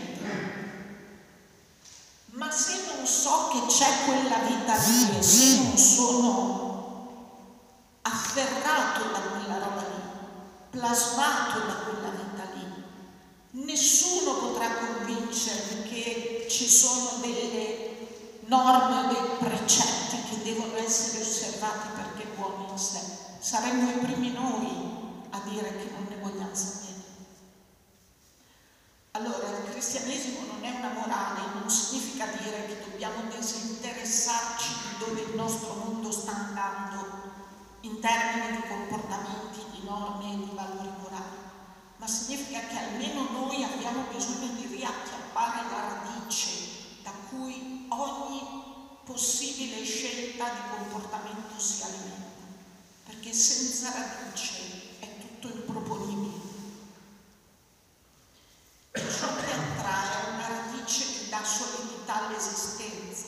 [2.32, 6.70] Ma se non so che c'è quella vita lì se non sono
[8.04, 10.04] afferrato da quella roba lì,
[10.70, 17.90] plasmato da quella vita lì, nessuno potrà convincermi che ci sono delle
[18.46, 23.00] norme o dei precetti che devono essere osservati perché buoni in sé.
[23.40, 24.70] Saremmo i primi noi
[25.32, 26.91] a dire che non ne vogliamo sapere.
[29.14, 35.22] Allora, il cristianesimo non è una morale, non significa dire che dobbiamo disinteressarci di dove
[35.22, 37.20] il nostro mondo sta andando
[37.82, 41.38] in termini di comportamenti, di norme e di valori morali,
[41.97, 46.49] ma significa che almeno noi abbiamo bisogno di riacchiappare la radice
[47.03, 48.41] da cui ogni
[49.03, 52.47] possibile scelta di comportamento si alimenta,
[53.07, 56.31] perché senza radice è tutto improponibile.
[58.94, 63.26] Ciò che attrae una radice che dà solidità all'esistenza.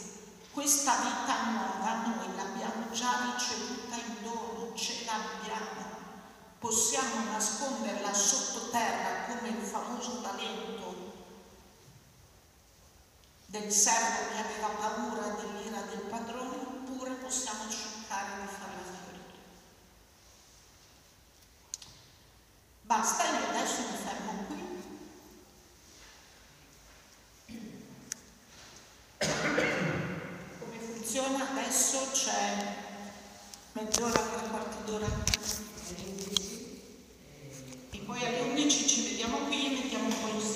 [0.51, 5.91] Questa vita nuova noi l'abbiamo già ricevuta in dono, ce l'abbiamo.
[6.59, 11.11] Possiamo nasconderla sottoterra come il famoso talento
[13.45, 19.31] del servo che aveva paura dell'ira del padrone, oppure possiamo cercare di farla fiorire.
[22.81, 24.62] Basta, io adesso mi fermo qui.
[29.25, 32.09] Come funziona adesso?
[32.11, 32.75] C'è
[33.73, 35.05] mezz'ora, tre quarti d'ora
[37.91, 40.52] e poi alle 11 ci vediamo qui e mettiamo un po' insieme.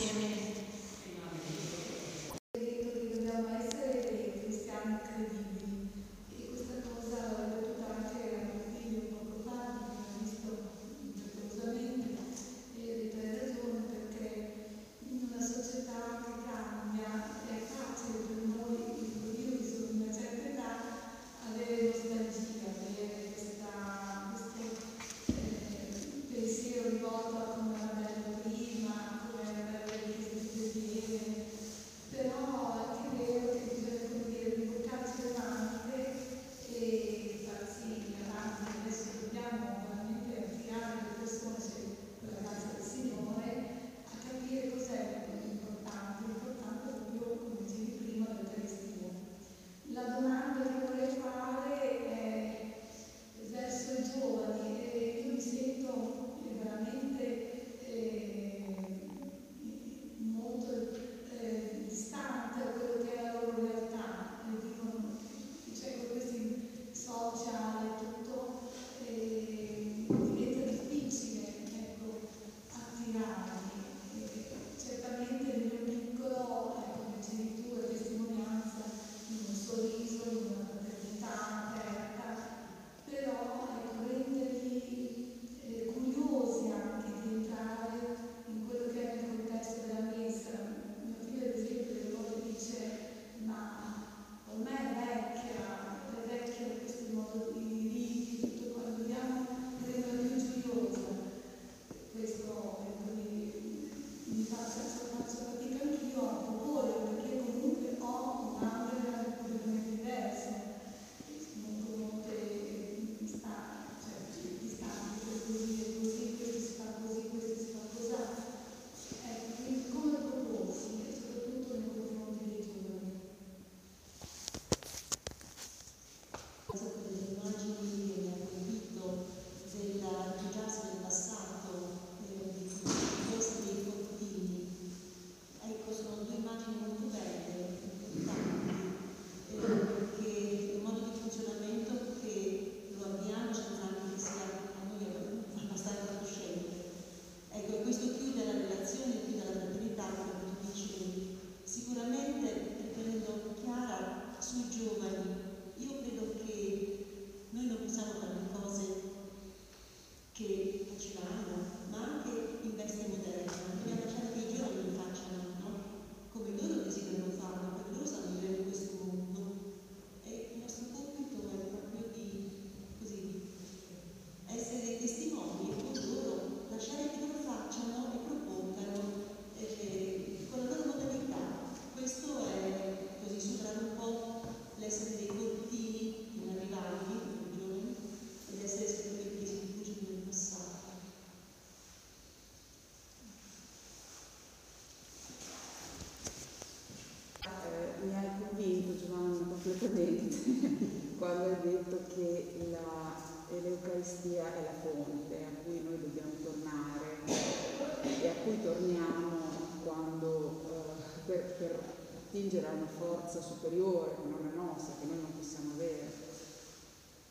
[213.37, 216.25] Una forza superiore che non è nostra, che noi non possiamo avere,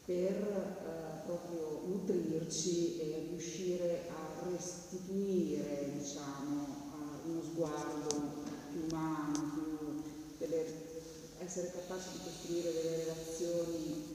[0.04, 6.84] per eh, proprio nutrirci e riuscire a restituire diciamo,
[7.26, 10.02] uno sguardo più umano, più
[10.38, 10.64] delle,
[11.38, 14.14] essere capaci di costruire delle relazioni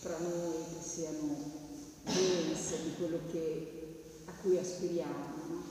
[0.00, 1.36] fra noi che siano
[2.02, 5.36] dense di quello che, a cui aspiriamo.
[5.48, 5.62] No?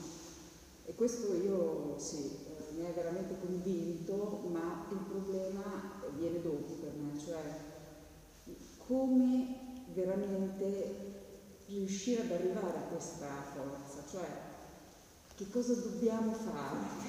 [0.86, 6.92] E questo io sì, eh, mi è veramente convinto, ma il problema viene dopo per
[6.94, 7.40] me, cioè
[8.86, 11.08] come veramente
[12.70, 14.28] riuscire ad arrivare a questa forza, cioè
[15.36, 17.08] che cosa dobbiamo fare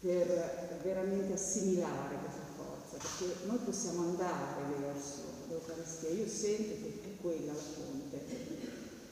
[0.00, 2.96] per veramente assimilare questa forza?
[2.96, 8.24] Perché noi possiamo andare verso l'Eucaristia, io sento che è quella la fonte.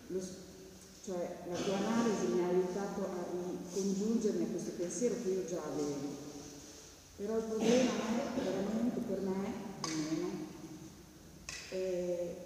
[0.08, 0.20] Lo,
[1.04, 5.62] cioè la tua analisi mi ha aiutato a ricongiungermi a questo pensiero che io già
[5.62, 6.24] avevo.
[7.16, 7.90] Però il problema
[8.36, 10.44] è veramente per me, almeno,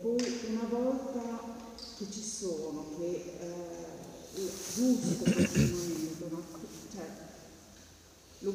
[0.00, 1.49] poi una volta
[2.00, 4.00] che ci sono, che eh,
[4.32, 6.42] questo momento, no?
[6.90, 7.04] cioè,
[8.38, 8.54] lo,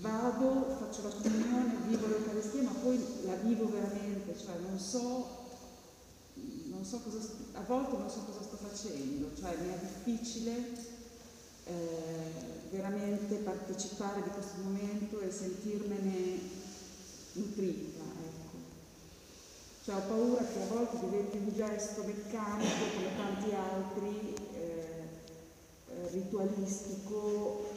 [0.00, 5.44] vado, faccio la comunione, vivo l'Eucaristia, ma poi la vivo veramente, cioè non so,
[6.34, 10.76] non so cosa, a volte non so cosa sto facendo, cioè mi è difficile
[11.64, 12.32] eh,
[12.70, 16.38] veramente partecipare di questo momento e sentirmene
[17.32, 18.15] nutrita.
[19.86, 24.34] Cioè ho paura che a volte diventi un gesto meccanico come tanti altri
[26.10, 27.70] ritualistico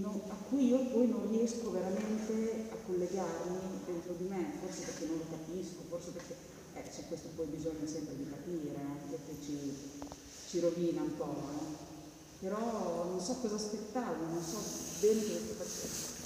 [0.00, 5.04] non, a cui io poi non riesco veramente a collegarmi dentro di me, forse perché
[5.04, 6.34] non lo capisco, forse perché
[6.74, 9.76] eh, c'è questo poi bisogna sempre di capire, eh, perché ci,
[10.48, 12.46] ci, rovina un po', eh.
[12.46, 14.56] però non so cosa aspettarmi, non so
[15.00, 16.20] bene cosa facendo.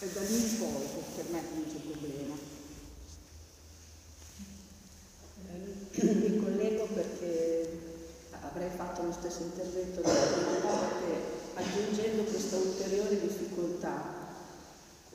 [0.00, 2.57] È da lì in poi che per me comincia il problema.
[6.02, 7.96] Mi collego perché
[8.42, 14.16] avrei fatto lo stesso intervento volte aggiungendo questa ulteriore difficoltà.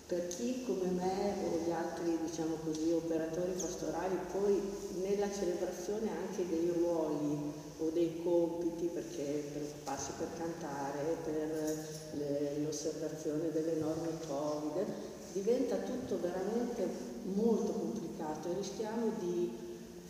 [0.05, 4.61] Per chi come me o gli altri diciamo così, operatori pastorali poi
[5.01, 13.75] nella celebrazione anche dei ruoli o dei compiti perché preoccuparsi per cantare, per l'osservazione delle
[13.75, 14.85] norme Covid,
[15.31, 16.87] diventa tutto veramente
[17.23, 19.62] molto complicato e rischiamo di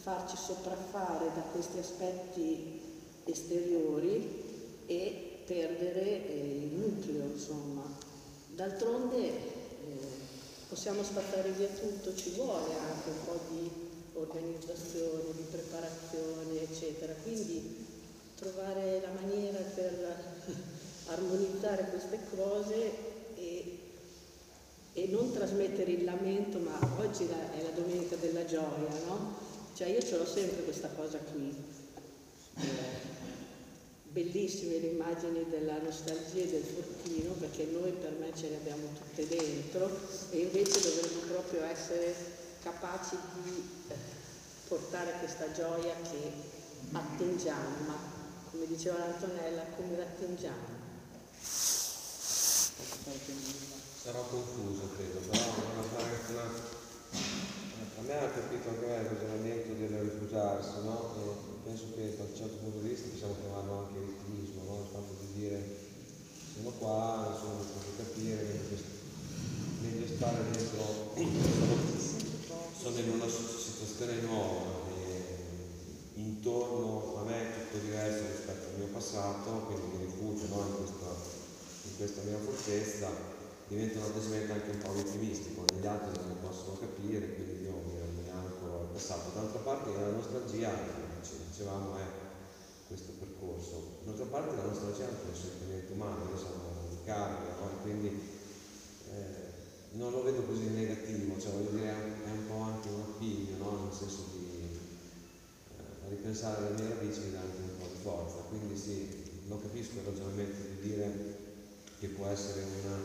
[0.03, 2.81] farci sopraffare da questi aspetti
[3.23, 7.83] esteriori e perdere eh, il nucleo, insomma.
[8.49, 9.31] D'altronde eh,
[10.67, 13.71] possiamo spazzare via tutto, ci vuole anche un po' di
[14.15, 17.13] organizzazione, di preparazione, eccetera.
[17.23, 17.85] Quindi
[18.35, 20.15] trovare la maniera per
[21.07, 22.91] armonizzare queste cose
[23.35, 23.79] e,
[24.91, 29.42] e, non trasmettere il lamento, ma oggi è la domenica della gioia, no?
[29.83, 31.53] Cioè io ce l'ho sempre questa cosa qui.
[32.55, 32.63] Eh,
[34.13, 38.87] bellissime le immagini della nostalgia e del fortino perché noi per me ce le abbiamo
[38.93, 39.89] tutte dentro
[40.29, 42.15] e invece dovremmo proprio essere
[42.61, 43.95] capaci di eh,
[44.69, 46.31] portare questa gioia che
[46.93, 47.97] attingiamo, ma
[48.51, 50.81] come diceva l'Antonella, come l'attingiamo?
[54.01, 57.52] Sarò confuso credo, però una, a
[58.05, 61.41] me ha capito anche me il ragionamento del rifugiarsi, no?
[61.63, 64.79] penso che da un certo punto di vista possiamo chiamarlo anche vittimismo, no?
[64.81, 65.83] il fatto di dire
[66.53, 68.45] sono qua, insomma, devo capire,
[69.81, 71.15] meglio stare dentro,
[72.77, 74.83] sono in una situazione nuova,
[76.15, 80.61] intorno a me è tutto diverso rispetto al mio passato, quindi mi rifugio no?
[80.67, 81.09] in, questa,
[81.89, 83.09] in, questa, mia fortezza,
[83.67, 87.81] diventa un atteggiamento anche un po' vittimistico, gli altri non lo possono capire, quindi io
[87.85, 89.35] mi, mi anco al passato.
[89.35, 90.71] D'altra parte la nostalgia
[91.49, 92.07] dicevamo è
[92.87, 93.99] questo percorso.
[94.05, 97.81] D'altra parte la gente è un sentimento umano, noi siamo di carne, no?
[97.81, 98.07] quindi
[99.11, 99.51] eh,
[99.91, 103.83] non lo vedo così negativo, cioè voglio dire è un po' anche un appiglio, no?
[103.83, 104.79] nel senso di
[105.75, 109.59] eh, ripensare alle mie radici mi dà anche un po' di forza, quindi sì, lo
[109.59, 111.41] capisco il ragionamento di dire
[111.99, 112.97] che può essere una,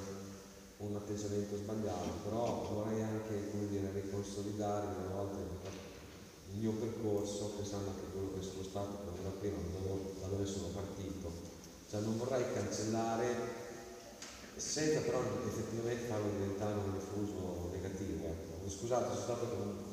[0.78, 5.87] un atteggiamento sbagliato, però vorrei anche come dire, riconsolidare a volte
[6.52, 9.56] il mio percorso pensando anche a quello che sono stato ero prima,
[10.20, 11.30] da dove sono partito.
[11.90, 13.66] Cioè non vorrei cancellare
[14.56, 18.26] senza però effettivamente farlo diventare un diffuso negativo.
[18.26, 18.68] Ecco.
[18.68, 19.46] scusate, sono stato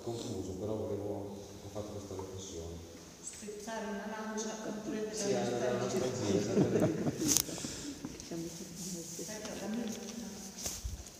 [0.03, 2.75] confuso, però volevo, ho fatto questa riflessione.
[3.21, 4.49] Spezzare una lancia
[5.11, 5.41] Sì, zia,
[8.25, 9.93] Aspetta, dammi una-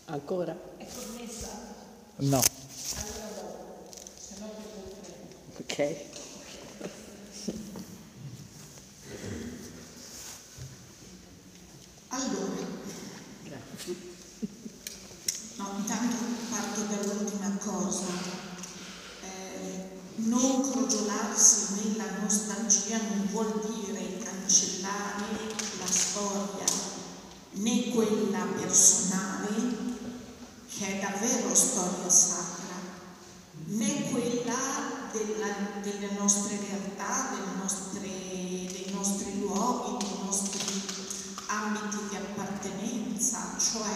[0.08, 0.56] Ancora?
[0.78, 1.48] È connessa?
[2.18, 2.38] No.
[2.38, 5.45] Allora dopo, se no devo freno.
[5.58, 5.80] Ok.
[12.10, 12.62] Allora,
[15.56, 16.16] no, intanto
[16.50, 18.06] parto dall'ultima cosa.
[19.24, 25.26] Eh, non crogiolarsi nella nostalgia non vuol dire cancellare
[25.80, 26.66] la storia,
[27.52, 29.54] né quella personale,
[30.68, 32.76] che è davvero storia sacra,
[33.68, 40.60] né quella della- delle nostre realtà, nostre- dei nostri luoghi, dei nostri
[41.48, 43.94] ambiti di appartenenza, cioè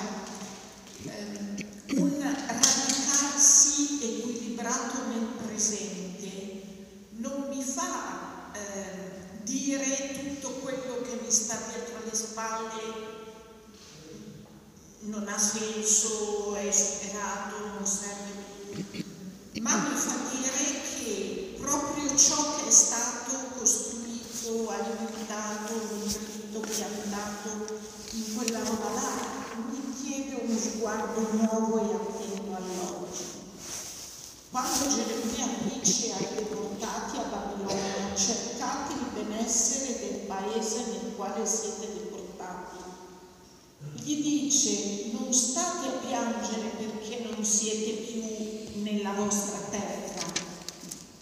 [1.06, 1.56] ehm,
[1.98, 6.62] un radicarsi equilibrato nel presente
[7.12, 13.18] non mi fa ehm, dire tutto quello che mi sta dietro alle spalle
[15.02, 19.04] non ha senso, è superato, non serve più,
[19.58, 27.80] ma mi fa dire che proprio ciò che è stato costruito, alimentato, nutrito, piantato
[28.12, 29.10] in quella roba là,
[29.70, 33.24] mi chiede uno sguardo nuovo e attento all'oggi.
[34.52, 41.92] Quando Geremia dice ai deportati a Babilonia, cercate il benessere del paese nel quale siete
[41.94, 42.78] deportati,
[43.94, 48.49] gli dice non state a piangere perché non siete più
[48.92, 50.26] nella vostra terra,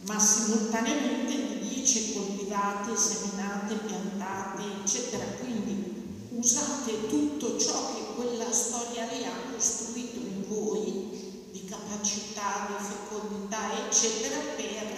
[0.06, 5.26] ma simultaneamente gli dice coltivate, seminate, piantate, eccetera.
[5.40, 12.86] Quindi usate tutto ciò che quella storia lì ha costruito in voi, di capacità, di
[12.86, 14.96] fecondità, eccetera, per,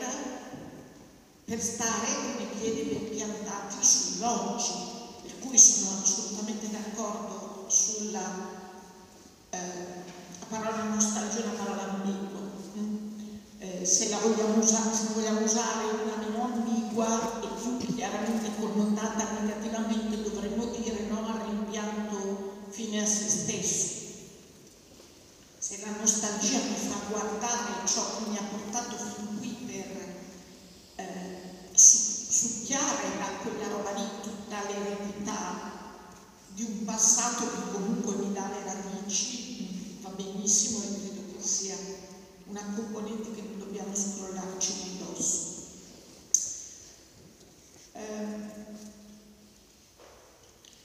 [1.46, 4.98] per stare con i piedi ben piantati sull'oggi.
[5.24, 8.58] Per cui sono assolutamente d'accordo sulla
[9.52, 10.18] eh,
[10.50, 12.29] la parola nostalgia una parola ambigua.
[13.86, 20.22] Se la vogliamo usare, se vogliamo usare una meno ambigua e più chiaramente connotata negativamente,
[20.22, 23.98] dovremmo dire no al rimpianto fine a se stesso.
[25.58, 30.16] Se la nostalgia mi fa guardare ciò che mi ha portato fin qui per
[30.96, 31.42] eh,
[31.74, 35.78] su- succhiare da quella roba lì tutta l'eredità
[36.54, 41.99] di un passato che comunque mi dà le radici, va benissimo e credo che sia
[42.50, 45.48] una componente che non dobbiamo scrollarci di dosso.
[47.94, 48.38] Eh,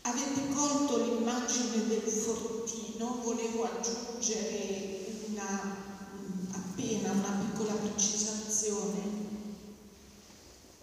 [0.03, 5.77] avete colto l'immagine del fortino, volevo aggiungere una,
[6.53, 9.23] appena una piccola precisazione.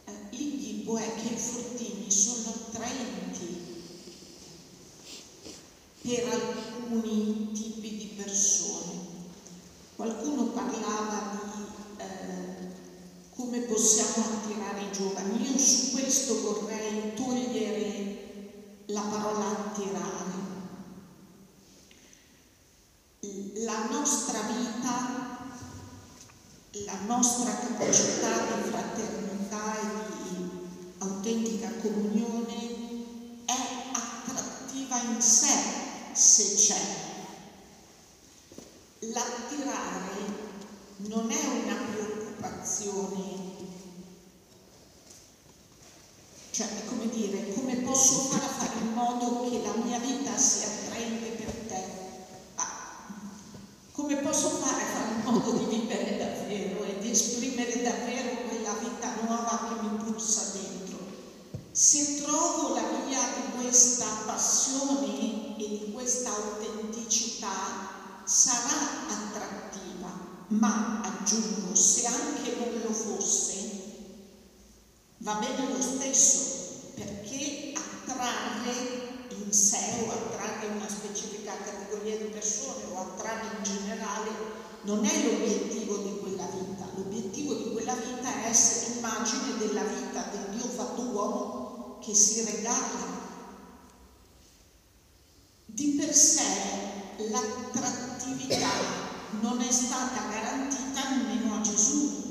[0.05, 3.69] Eh, il ghibbo è che i fortini sono attraenti
[6.01, 9.00] per alcuni tipi di persone.
[10.01, 11.61] Qualcuno parlava di
[11.97, 12.73] eh,
[13.35, 15.47] come possiamo attirare i giovani.
[15.47, 20.39] Io su questo vorrei togliere la parola attirare.
[23.63, 25.51] La nostra vita,
[26.71, 29.85] la nostra capacità di fraternità e
[30.23, 30.49] di
[30.97, 32.55] autentica comunione
[33.45, 35.53] è attrattiva in sé
[36.11, 37.10] se c'è.
[39.03, 40.49] L'attirare
[40.97, 43.39] non è una preoccupazione,
[46.51, 50.67] cioè come dire, come posso fare a fare in modo che la mia vita sia
[50.67, 51.83] attraente per te?
[52.57, 53.07] Ah,
[53.93, 58.73] come posso fare a fare in modo di vivere davvero e di esprimere davvero quella
[58.73, 60.99] vita nuova che mi pulsa dentro?
[61.71, 67.90] Se trovo la via di questa passione e di questa autenticità,
[68.25, 70.09] sarà attrattiva,
[70.47, 73.69] ma aggiungo, se anche non lo fosse,
[75.19, 82.83] va bene lo stesso, perché attrarre in sé o attrarre una specifica categoria di persone
[82.93, 84.29] o attrarre in generale
[84.83, 86.87] non è l'obiettivo di quella vita.
[86.95, 92.43] L'obiettivo di quella vita è essere immagine della vita del Dio fatto uomo che si
[92.43, 93.19] regala.
[95.65, 98.69] Di per sé l'attrattività
[99.41, 102.29] non è stata garantita nemmeno a Gesù.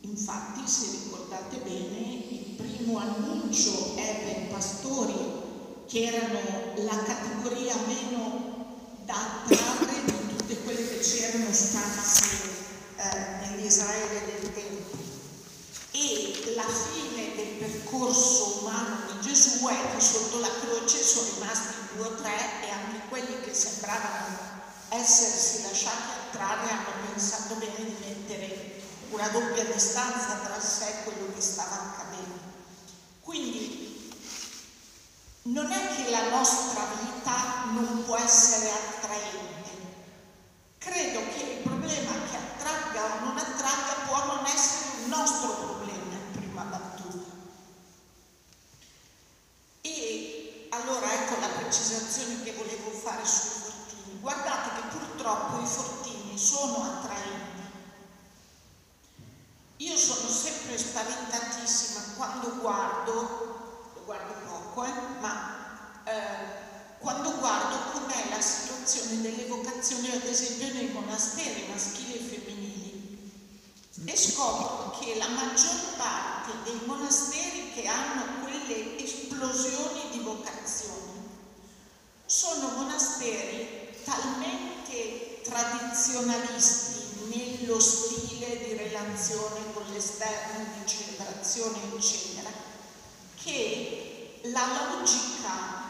[0.00, 5.44] Infatti, se ricordate bene, il primo annuncio è per i pastori,
[5.86, 6.40] che erano
[6.76, 8.64] la categoria meno
[9.04, 12.40] da attrarre di tutte quelle che c'erano state
[12.96, 14.96] eh, nell'Israele del tempo.
[15.92, 21.74] E la fine del percorso umano di Gesù è che sotto la croce sono rimasti
[21.96, 22.95] due o tre e hanno
[23.52, 24.54] sparse
[24.88, 31.32] essersi lasciati attrarre hanno pensato bene di mettere una doppia distanza tra sé e quello
[31.34, 32.38] che stava accadendo.
[33.20, 34.12] Quindi
[35.42, 39.70] non è che la nostra vita non può essere attraente.
[40.78, 46.14] Credo che il problema che attragga o non attragga può non essere un nostro problema
[46.14, 47.30] in prima battuta.
[49.80, 54.18] E allora ecco la precisazione che volevo fare sui fortini.
[54.20, 57.62] Guardate che purtroppo i fortini sono attraenti.
[59.76, 63.12] Io sono sempre spaventatissima quando guardo,
[63.94, 70.72] lo guardo poco, eh, ma eh, quando guardo com'è la situazione delle vocazioni, ad esempio
[70.72, 73.32] nei monasteri maschili e femminili,
[74.04, 80.95] e scopro che la maggior parte dei monasteri che hanno quelle esplosioni di vocazioni
[82.26, 92.50] sono monasteri talmente tradizionalisti nello stile di relazione con l'esterno, di celebrazione, eccetera,
[93.42, 95.84] che la logica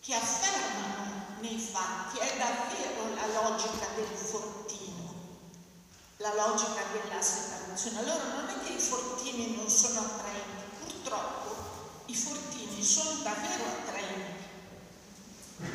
[0.00, 5.14] che affermano nei fatti è davvero la logica del fortino,
[6.18, 7.98] la logica della separazione.
[8.00, 14.03] Allora non è che i fortini non sono attraenti, purtroppo i fortini sono davvero attraenti,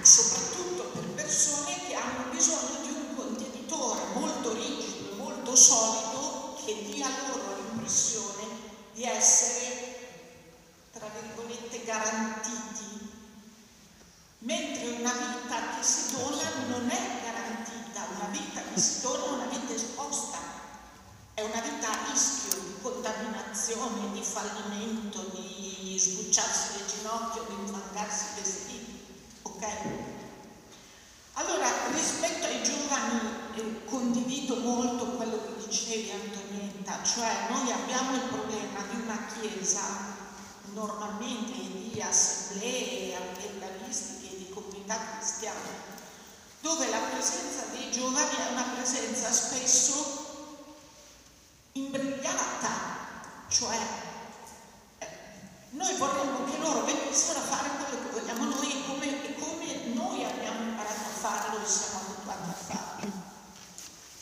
[0.01, 7.07] soprattutto per persone che hanno bisogno di un contenitore molto rigido, molto solido, che dia
[7.27, 8.43] loro l'impressione
[8.93, 10.09] di essere,
[10.91, 13.07] tra virgolette, garantiti.
[14.39, 19.29] Mentre una vita che si dona non è garantita, una vita che si dona è
[19.29, 20.37] una vita esposta,
[21.33, 28.23] è una vita a rischio di contaminazione, di fallimento, di sbucciarsi le ginocchia, di infangarsi
[28.23, 28.78] i vestiti,
[29.59, 30.07] ok?
[31.33, 33.19] Allora, rispetto ai giovani
[33.55, 40.17] eh, condivido molto quello che dicevi Antonietta, cioè noi abbiamo il problema di una chiesa
[40.73, 45.87] normalmente di assemblee ambientalistiche comunità cristiana,
[46.61, 50.27] dove la presenza dei giovani è una presenza spesso
[51.73, 52.69] imbrigliata,
[53.47, 53.77] cioè
[54.99, 55.07] eh,
[55.71, 58.99] noi vorremmo che loro venissero a fare quello che vogliamo noi come
[59.93, 63.11] noi abbiamo imparato a farlo e siamo abituati a farlo.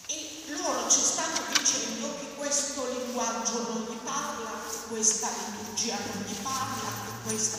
[0.08, 6.24] E loro ci stanno dicendo che questo linguaggio non gli parla, che questa liturgia non
[6.24, 7.58] gli parla, che questa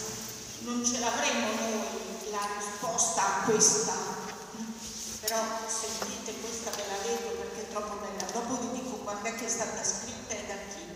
[0.61, 3.93] non ce l'avremo noi la risposta a questa,
[5.21, 9.35] però sentite questa ve la leggo perché è troppo bella, dopo vi dico quando è
[9.35, 10.87] che è stata scritta e da chi.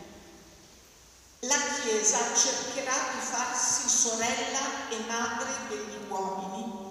[1.46, 6.81] La Chiesa cercherà di farsi sorella e madre degli uomini,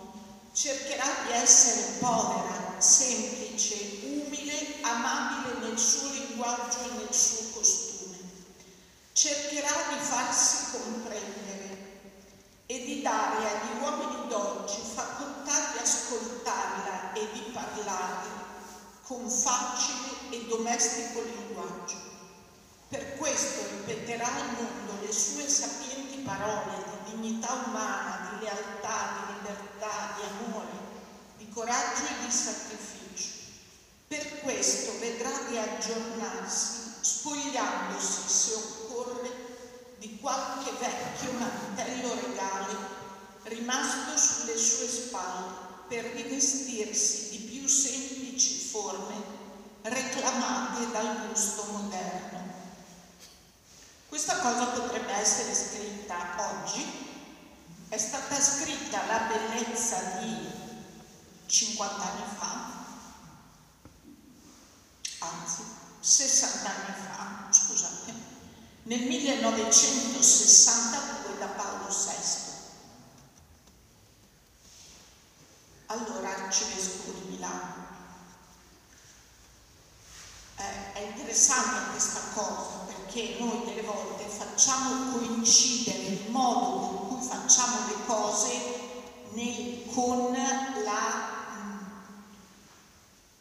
[0.53, 8.17] cercherà di essere povera, semplice, umile, amabile nel suo linguaggio e nel suo costume.
[9.13, 12.01] Cercherà di farsi comprendere
[12.65, 18.49] e di dare agli uomini d'oggi facoltà di ascoltarla e di parlarla
[19.03, 22.09] con facile e domestico linguaggio.
[22.87, 29.33] Per questo ripeterà al mondo le sue sapienti parole di dignità umana, di lealtà, di
[29.33, 30.71] libertà, di amore,
[31.37, 33.29] di coraggio e di sacrificio.
[34.07, 39.49] Per questo vedrà di aggiornarsi, spogliandosi, se occorre,
[39.99, 42.99] di qualche vecchio mantello regale
[43.43, 49.39] rimasto sulle sue spalle per rivestirsi di più semplici forme
[49.83, 52.39] reclamate dal gusto moderno.
[54.07, 57.11] Questa cosa potrebbe essere scritta oggi,
[57.91, 60.49] è stata scritta la bellezza di
[61.45, 62.85] 50 anni fa,
[65.19, 65.61] anzi
[65.99, 68.13] 60 anni fa, scusate,
[68.83, 72.49] nel 1962 da Paolo VI.
[75.87, 77.89] Allora arcivescovo di Milano.
[80.55, 87.11] Eh, è interessante questa cosa perché noi delle volte facciamo coincidere il modo cui
[87.51, 88.49] facciamo le cose
[89.31, 90.31] nel, con
[90.85, 91.39] la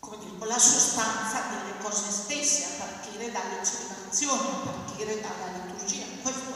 [0.01, 6.05] dire, con la sostanza delle cose stesse, a partire dalle celebrazioni, a partire dalla liturgia.
[6.23, 6.51] Questo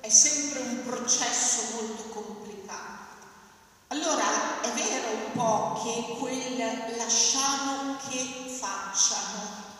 [0.00, 2.80] è sempre un processo molto complicato.
[3.88, 9.70] Allora è vero un po' che quel lasciamo che facciano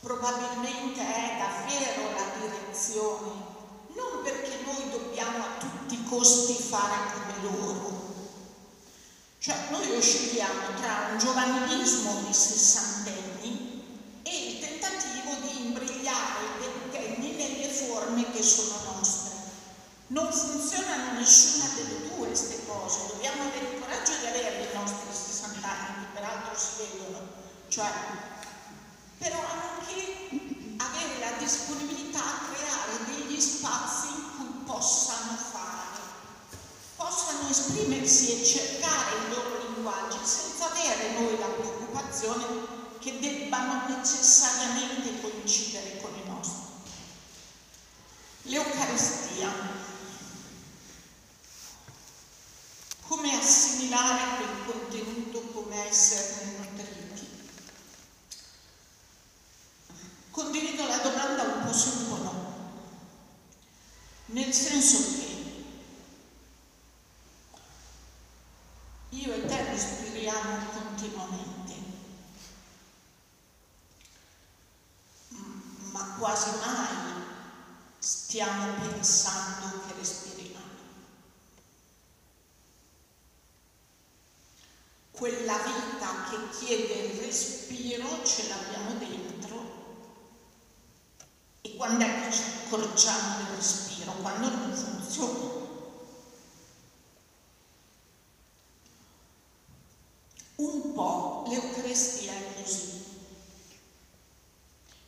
[0.00, 3.45] probabilmente è davvero la direzione,
[3.96, 8.14] non perché noi dobbiamo a tutti i costi fare come loro,
[9.38, 17.32] Cioè noi oscilliamo tra un giovanilismo di sessantenni e il tentativo di imbrigliare i ventenni
[17.32, 19.34] nelle forme che sono nostre.
[20.08, 25.12] Non funzionano nessuna delle due queste cose, dobbiamo avere il coraggio di avere i nostri
[25.12, 27.26] 60 anni, che peraltro si vedono,
[27.68, 27.90] cioè,
[29.18, 36.00] però anche avere la disponibilità a creare degli spazi in cui possano fare,
[36.96, 42.44] possano esprimersi e cercare i loro linguaggi senza avere noi la preoccupazione
[42.98, 46.64] che debbano necessariamente coincidere con i nostri.
[48.42, 49.84] L'Eucaristia.
[53.06, 56.65] Come assimilare quel contenuto, come esserne
[60.36, 62.34] Condivido la domanda un po' sì, un po' no.
[64.26, 65.54] Nel senso che
[69.16, 71.74] io e te respiriamo continuamente,
[75.92, 77.22] ma quasi mai
[77.98, 80.66] stiamo pensando che respiriamo.
[85.12, 89.35] Quella vita che chiede il respiro ce l'abbiamo dentro
[91.76, 94.12] quando è che ci accorgiamo del respiro?
[94.12, 95.54] Quando non funziona.
[100.56, 103.04] Un po' l'Eucaristia è così,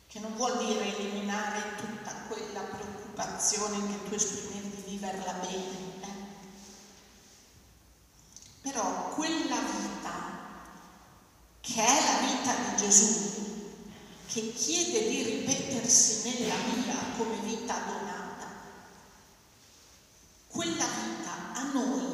[0.07, 6.27] che non vuol dire eliminare tutta quella preoccupazione che tu esprimevi di viverla bene, eh?
[8.61, 9.89] però quella vita
[11.61, 13.48] che è la vita di Gesù,
[14.31, 18.47] che chiede di ripetersi nella mia come vita donata,
[20.47, 22.08] quella vita a noi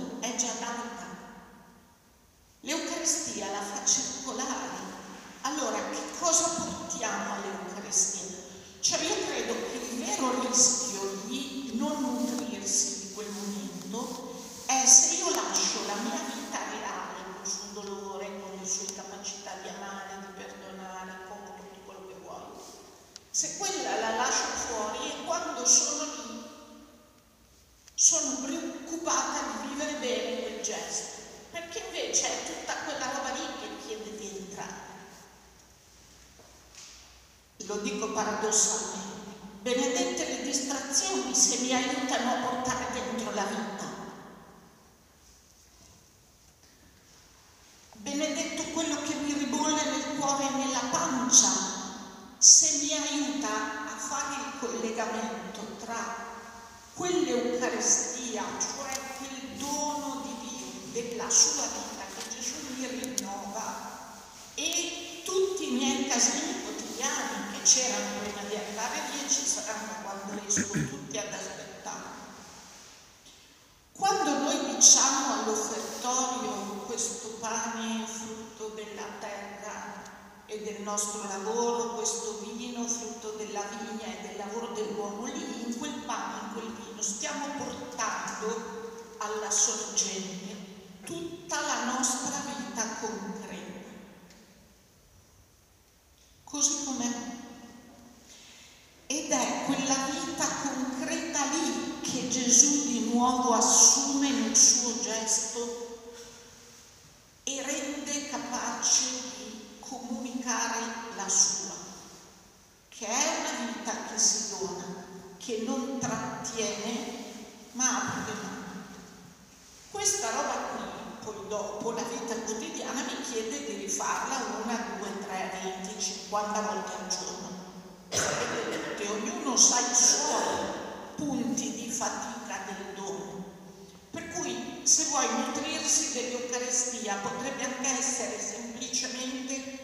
[134.96, 139.78] se vuoi nutrirsi dell'Eucaristia potrebbe anche essere semplicemente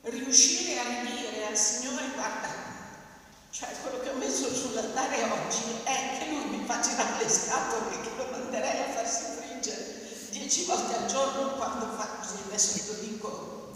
[0.00, 2.48] riuscire a dire al Signore guarda,
[3.50, 8.10] cioè quello che ho messo sull'altare oggi è che lui mi faccia le scatole che
[8.16, 13.70] lo manderei a farsi friggere dieci volte al giorno quando fa così, adesso lo dico.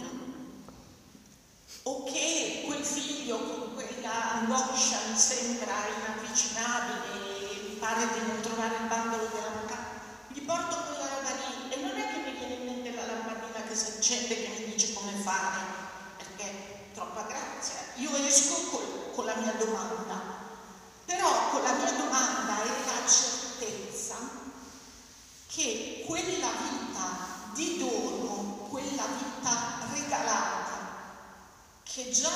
[1.85, 8.75] O che quel figlio con quella angoscia mi sembra inavvicinabile, mi pare di non trovare
[8.81, 9.46] il bandolo della
[10.47, 13.75] porto quella roba lì e non è che mi viene in mente la lampadina che
[13.75, 15.61] si accende che mi dice come fare,
[16.17, 17.75] perché troppa grazia.
[17.97, 20.23] Io esco col, con la mia domanda,
[21.05, 24.15] però con la mia domanda è la certezza
[25.49, 30.95] che quella vita di dono, quella vita regalata,
[31.83, 32.31] che già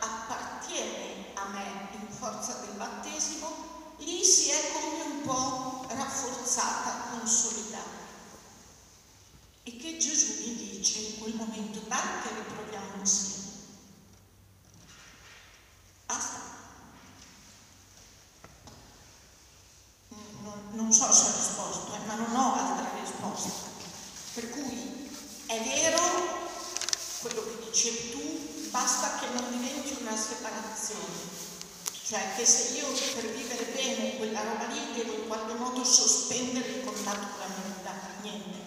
[0.00, 3.73] appartiene a me in forza del battesimo,
[4.04, 8.02] lì si è come un po' rafforzata, consolidata.
[9.62, 13.42] E che Gesù mi dice in quel momento, dai che riproviamo insieme.
[16.06, 16.40] Basta.
[20.42, 23.50] Non, non so se ho risposto, eh, ma non ho altre risposte.
[24.34, 25.10] Per cui
[25.46, 26.02] è vero
[27.20, 31.33] quello che dicevi tu, basta che non diventi una separazione.
[32.14, 36.68] Cioè che se io per vivere bene quella roba lì devo in qualche modo sospendere
[36.68, 38.58] il contatto con la mia vita, niente.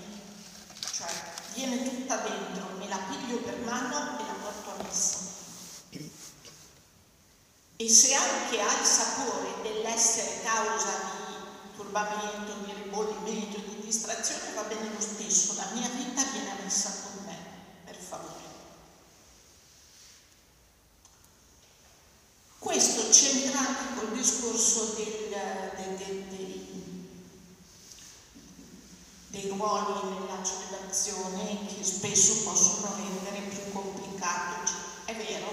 [0.92, 1.08] Cioè
[1.54, 5.20] viene tutta dentro, me la piglio per mano e la porto a messa.
[7.78, 14.64] E se anche ha il sapore dell'essere causa di turbamento, di ribollimento, di distrazione, va
[14.64, 17.38] bene lo stesso, la mia vita viene messa con me,
[17.86, 18.48] per favore.
[22.68, 25.30] Questo c'entra anche col discorso del,
[25.78, 27.10] del, del, dei,
[29.28, 34.70] dei ruoli nella celebrazione che spesso possono rendere più complicato.
[35.06, 35.50] È vero,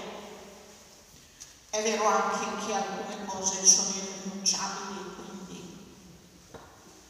[1.69, 5.77] è vero anche che alcune cose sono irrinunciabili, quindi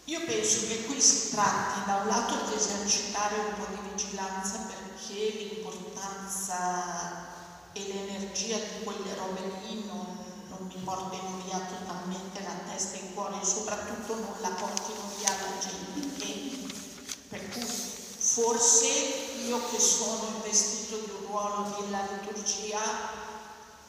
[0.04, 4.68] io penso che qui si tratti da un lato di esercitare un po' di vigilanza
[4.68, 7.34] perché l'importanza
[7.74, 10.15] e l'energia di quelle robe lì non,
[10.58, 15.02] non mi portino via totalmente la testa e il cuore e soprattutto non la portino
[15.18, 16.24] via la gente.
[16.24, 16.68] E
[17.28, 18.88] per cui forse
[19.46, 22.82] io che sono investito di un ruolo della liturgia,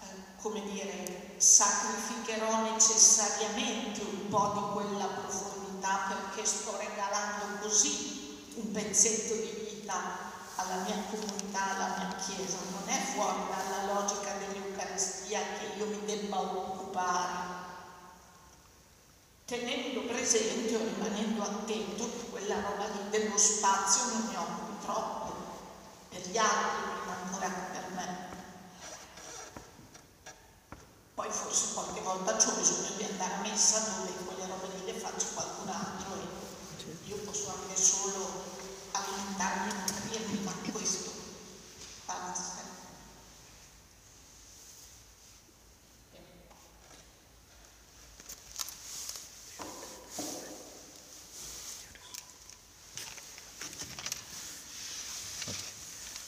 [0.00, 0.06] eh,
[0.40, 9.34] come dire, sacrificherò necessariamente un po' di quella profondità perché sto regalando così un pezzetto
[9.34, 14.35] di vita alla mia comunità, alla mia chiesa, non è fuori dalla logica
[14.96, 17.64] dell'Eucaristia che io mi debba occupare,
[19.44, 25.34] tenendo presente o rimanendo attento che quella roba lì dello spazio non ne occupi troppo,
[26.08, 28.34] per gli altri prima ancora che per me.
[31.14, 34.98] Poi forse qualche volta ho bisogno di andare a messa dove quelle robe lì le
[34.98, 38.44] faccio qualcun altro e io posso anche solo
[38.92, 41.10] alimentarmi e nutrirmi, ma questo
[42.06, 42.56] basta.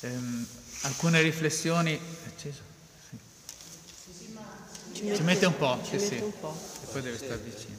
[0.08, 0.46] Ehm,
[0.82, 1.98] alcune riflessioni.
[2.26, 2.60] Acceso?
[3.08, 3.16] Sì.
[5.14, 6.22] Ci mette un po', ci sì, mette sì.
[6.22, 6.58] un po'.
[6.82, 7.76] E poi deve stare vicino.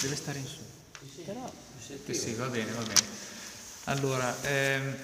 [0.00, 0.58] Deve stare in su.
[1.24, 1.52] Però
[2.06, 3.02] Sì, sì, va bene, va bene.
[3.84, 4.96] Allora, ehm,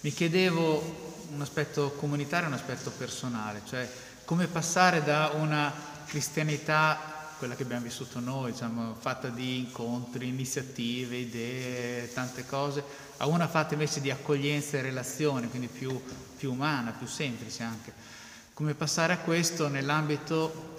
[0.00, 3.88] mi chiedevo un aspetto comunitario e un aspetto personale, cioè
[4.24, 5.72] come passare da una
[6.06, 7.07] cristianità,
[7.38, 12.82] quella che abbiamo vissuto noi, diciamo, fatta di incontri, iniziative, idee, tante cose,
[13.18, 16.02] a una fatta invece di accoglienza e relazione, quindi più,
[16.36, 17.92] più umana, più semplice anche.
[18.52, 20.76] Come passare a questo nell'ambito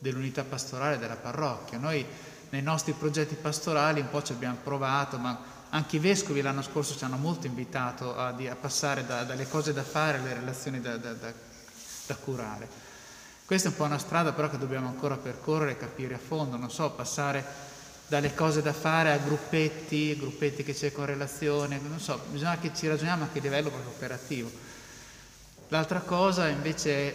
[0.00, 1.78] dell'unità pastorale della parrocchia.
[1.78, 2.04] Noi
[2.50, 6.96] nei nostri progetti pastorali un po' ci abbiamo provato, ma anche i vescovi l'anno scorso
[6.96, 10.96] ci hanno molto invitato a, a passare da- dalle cose da fare alle relazioni da-
[10.96, 12.88] da- da curare.
[13.50, 16.56] Questa è un po' una strada però che dobbiamo ancora percorrere e capire a fondo,
[16.56, 17.44] non so, passare
[18.06, 22.86] dalle cose da fare a gruppetti, gruppetti che cercano relazione, non so, bisogna che ci
[22.86, 24.48] ragioniamo a livello proprio operativo.
[25.66, 27.14] L'altra cosa invece è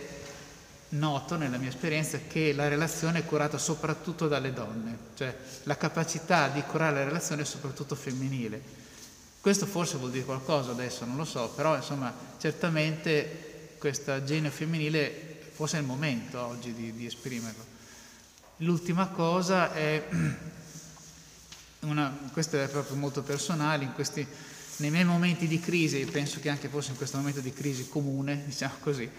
[0.89, 5.33] noto nella mia esperienza che la relazione è curata soprattutto dalle donne, cioè
[5.63, 8.61] la capacità di curare la relazione è soprattutto femminile.
[9.39, 15.24] Questo forse vuol dire qualcosa adesso, non lo so, però insomma certamente questo genio femminile
[15.55, 17.63] forse è il momento oggi di, di esprimerlo.
[18.57, 20.05] L'ultima cosa è,
[21.79, 24.27] una, questo è proprio molto personale, in questi,
[24.77, 28.43] nei miei momenti di crisi, penso che anche forse in questo momento di crisi comune,
[28.47, 29.09] diciamo così,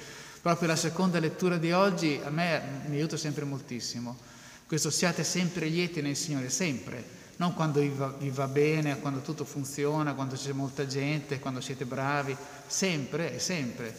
[0.42, 4.18] proprio la seconda lettura di oggi a me mi aiuta sempre moltissimo.
[4.66, 7.02] Questo siate sempre lieti nel Signore, sempre,
[7.36, 11.62] non quando vi va, vi va bene, quando tutto funziona, quando c'è molta gente, quando
[11.62, 12.36] siete bravi,
[12.66, 13.94] sempre e sempre.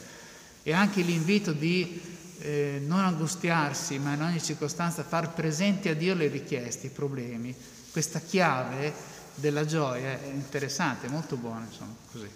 [0.61, 6.13] E anche l'invito di eh, non angustiarsi, ma in ogni circostanza far presenti a Dio
[6.13, 7.55] le richieste, i problemi.
[7.91, 8.93] Questa chiave
[9.35, 12.29] della gioia è interessante, molto buona, insomma, così.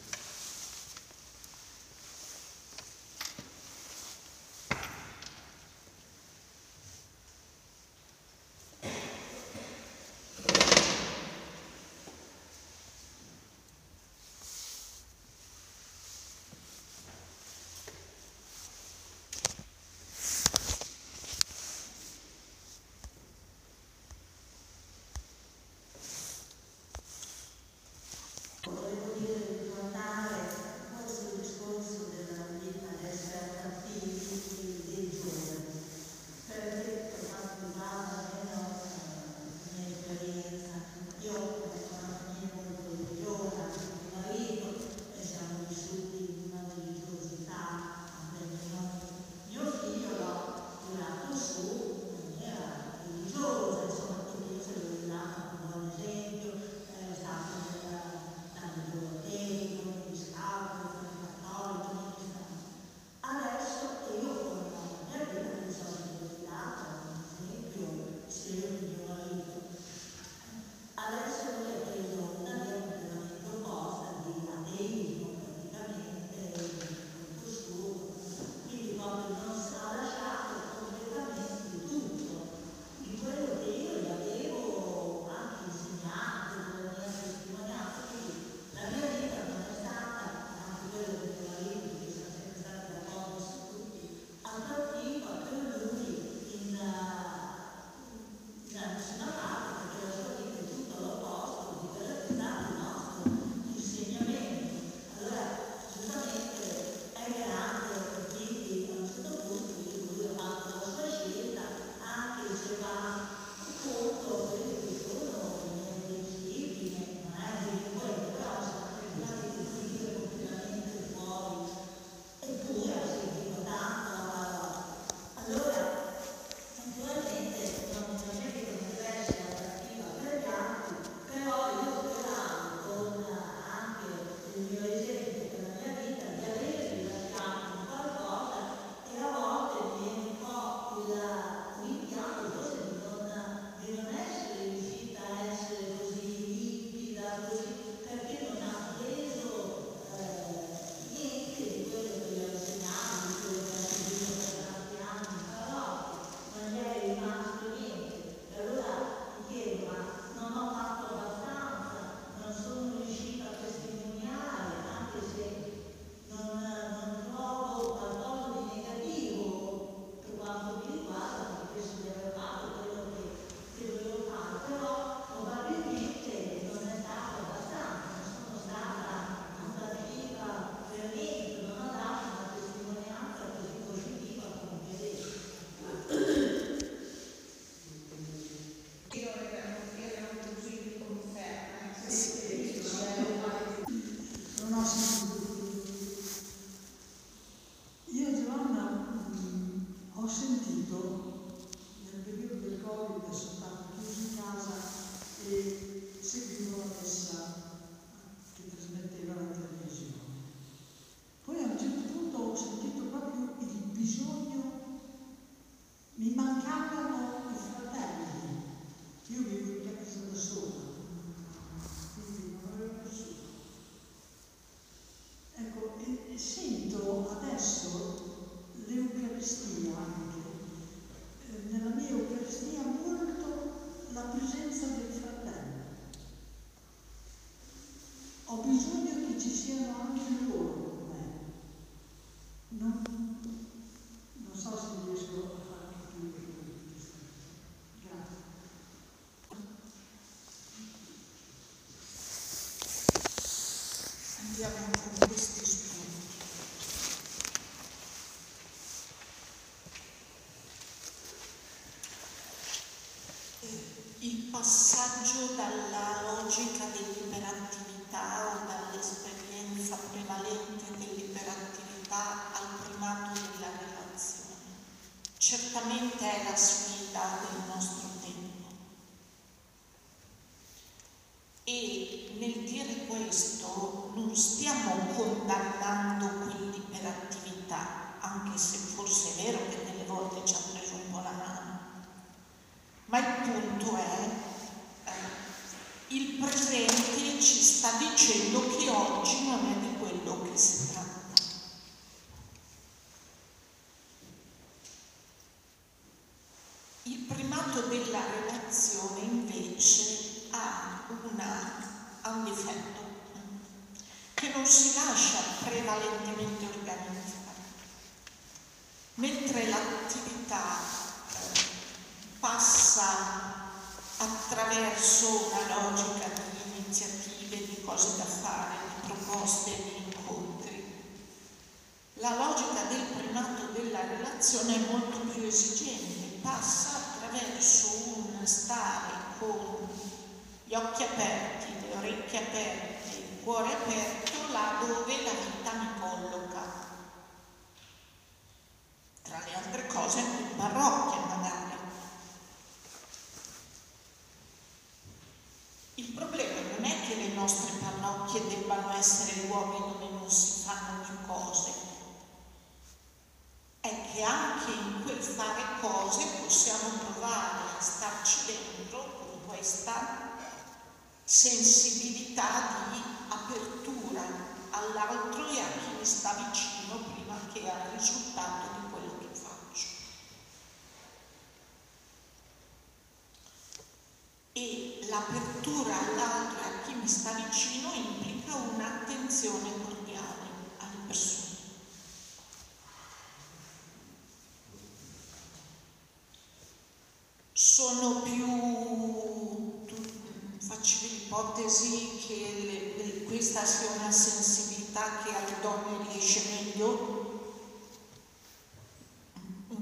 [254.61, 255.20] Yeah.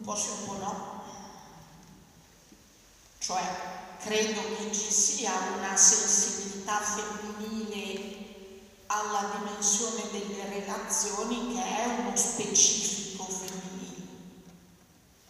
[0.10, 1.04] Po' sì, un po' no.
[3.20, 3.44] Cioè,
[4.00, 8.18] credo che ci sia una sensibilità femminile
[8.88, 14.08] alla dimensione delle relazioni che è uno specifico femminile,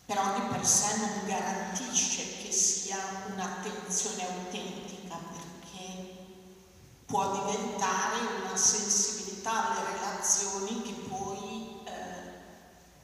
[0.06, 6.26] però di per sé non garantisce che sia un'attenzione autentica perché
[7.06, 10.99] può diventare una sensibilità alle relazioni che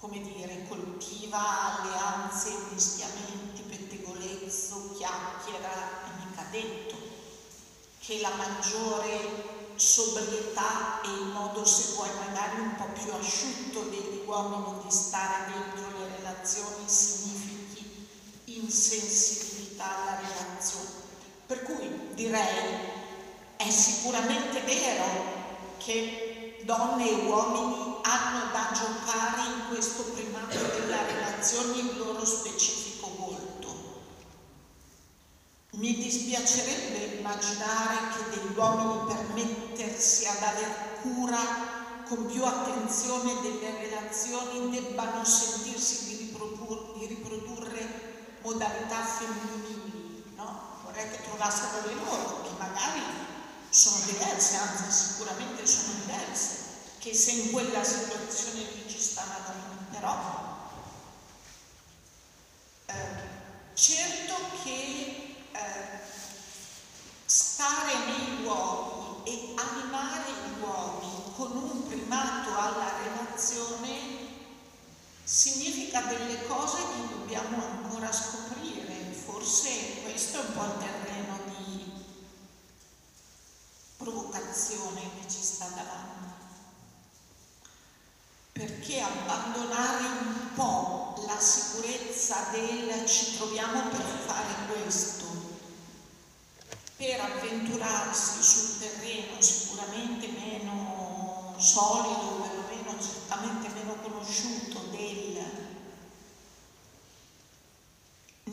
[0.06, 6.96] come dire, coltiva alleanze, mischiamenti, pettegolezzo, chiacchiera e mica detto
[8.00, 14.22] che la maggiore sobrietà e il modo, se vuoi, magari un po' più asciutto degli
[14.26, 18.08] uomini di stare dentro le relazioni significhi
[18.46, 21.04] insensibilità alla relazione.
[21.48, 22.78] Per cui direi
[23.56, 25.34] è sicuramente vero
[25.78, 26.35] che
[26.66, 34.04] donne e uomini hanno da giocare in questo primato della relazione il loro specifico volto.
[35.74, 41.38] Mi dispiacerebbe immaginare che degli uomini per mettersi ad aver cura
[42.08, 50.60] con più attenzione delle relazioni debbano sentirsi di, ripropur- di riprodurre modalità femminili, no?
[50.84, 53.02] Vorrei che trovassero le loro, che magari
[53.76, 56.58] sono diverse, anzi sicuramente sono diverse,
[57.00, 59.34] che se in quella situazione lì ci stanno
[59.92, 60.70] però
[62.86, 62.94] eh,
[63.74, 66.00] certo che eh,
[67.26, 74.00] stare nei luoghi e animare gli uomini con un primato alla relazione
[75.26, 78.94] significa delle cose che dobbiamo ancora scoprire.
[79.26, 81.05] Forse questo è un po' il terreno
[84.06, 86.44] provocazione che ci sta davanti.
[88.52, 95.26] Perché abbandonare un po' la sicurezza del ci troviamo per fare questo,
[96.96, 105.26] per avventurarsi sul terreno sicuramente meno solido, perlomeno certamente meno conosciuto del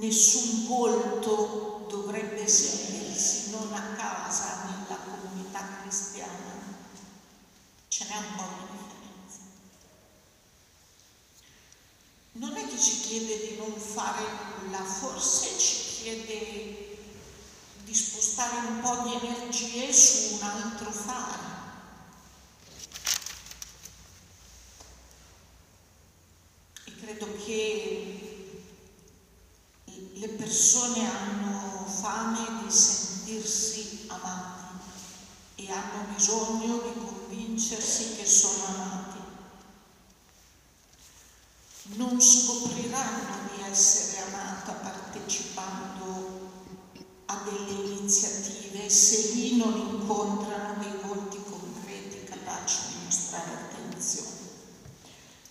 [0.02, 5.21] nessun volto dovrebbe sentirsi non a casa nella comunità
[5.80, 6.80] cristiana,
[7.88, 9.38] ce n'è un po' di differenza.
[12.32, 14.24] Non è che ci chiede di non fare
[14.60, 16.98] nulla, forse ci chiede
[17.84, 21.50] di spostare un po' di energie su un altro fare.
[26.84, 28.32] E credo che
[30.14, 34.61] le persone hanno fame di sentirsi amati
[35.54, 39.20] e hanno bisogno di convincersi che sono amati.
[41.94, 46.50] Non scopriranno di essere amata partecipando
[47.26, 54.30] a delle iniziative se lì non incontrano dei volti concreti capaci di mostrare attenzione.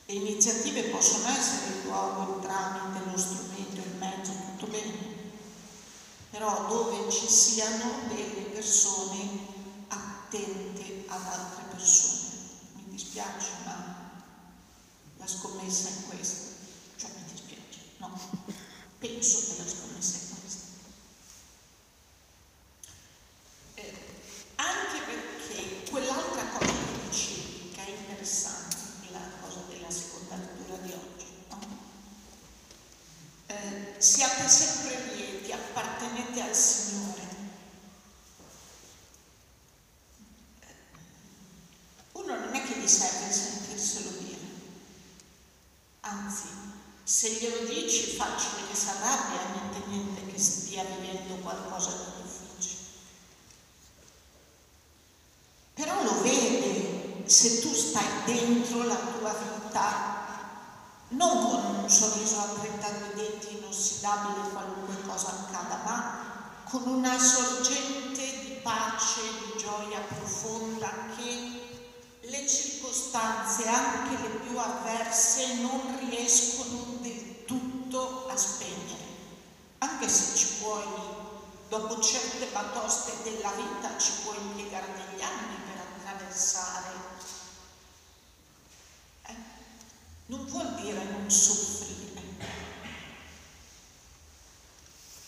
[0.05, 4.93] Le iniziative possono essere il luogo, il tramite, lo strumento, il mezzo, tutto bene,
[6.31, 9.40] però dove ci siano delle persone
[11.21, 12.29] ad altre persone.
[12.75, 14.11] Mi dispiace, ma
[15.17, 16.49] la scommessa è questa.
[16.97, 18.19] Cioè mi dispiace, no,
[18.99, 20.65] penso che la scommessa è questa.
[23.75, 23.95] Eh,
[24.55, 28.77] anche perché quell'altra cosa che dicevi, che è interessante,
[29.11, 31.59] la cosa della seconda lettura di oggi, no?
[33.47, 37.21] eh, siate sempre lieti, appartenete al Signore.
[42.13, 44.39] Uno non è che gli serve sentirselo dire,
[46.01, 46.47] anzi,
[47.03, 52.79] se glielo dici facile che si arrabbia, niente niente che stia vivendo qualcosa di difficile.
[55.73, 60.19] Però lo vede se tu stai dentro la tua vita,
[61.09, 66.29] non con un sorriso a 32 denti inossidabile qualunque cosa accada, ma
[66.83, 71.59] con una sorgente di pace, di gioia profonda che
[72.21, 79.09] le circostanze, anche le più avverse, non riescono del tutto a spegnere.
[79.79, 80.83] Anche se ci puoi,
[81.69, 86.89] dopo certe batoste della vita, ci puoi impiegare degli anni per attraversare.
[89.27, 89.35] Eh?
[90.27, 92.00] Non vuol dire non soffrire.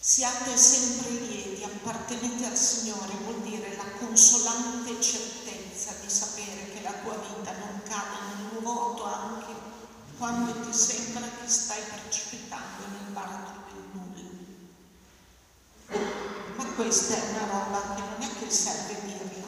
[0.06, 6.92] Siate sempre lieti, appartenete al Signore, vuol dire la consolante certezza di sapere che la
[6.92, 9.54] tua vita non cade nel vuoto anche
[10.18, 14.30] quando ti sembra che stai precipitando nel baratro del nulla.
[16.58, 19.48] Ma questa è una roba che non è che serve dirla.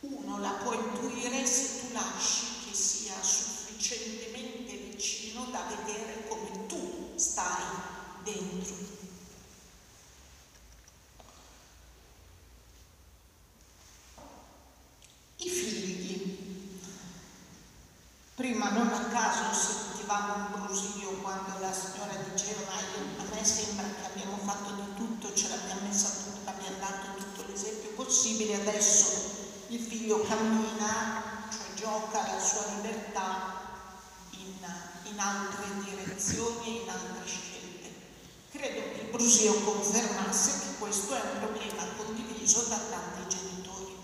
[0.00, 7.12] Uno la può intuire se tu lasci che sia sufficientemente vicino da vedere come tu
[7.16, 7.91] stai
[8.22, 8.74] dentro.
[15.36, 16.80] I figli.
[18.34, 23.44] Prima non a caso sentivamo un brusio quando la signora diceva ma io, a me
[23.44, 28.54] sembra che abbiamo fatto di tutto, ce l'abbiamo messa tutta, abbiamo dato tutto l'esempio possibile,
[28.54, 33.60] adesso il figlio cammina, cioè gioca la sua libertà
[34.30, 34.54] in,
[35.04, 37.51] in altre direzioni in altre scelte.
[38.62, 43.96] Credo che il brusio confermasse che questo è un problema condiviso da tanti genitori.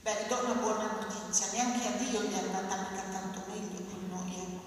[0.00, 4.08] Beh, do una buona notizia, neanche a Dio gli è andata mica tanto meglio con
[4.08, 4.34] noi.
[4.34, 4.58] Eh.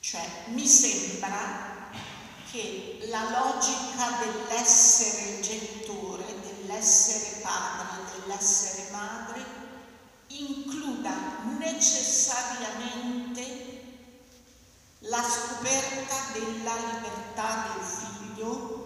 [0.00, 1.90] Cioè, mi sembra
[2.50, 9.44] che la logica dell'essere genitore, dell'essere padre, dell'essere madre,
[10.28, 11.12] includa
[11.58, 13.77] necessariamente
[15.00, 18.78] la scoperta della libertà del figlio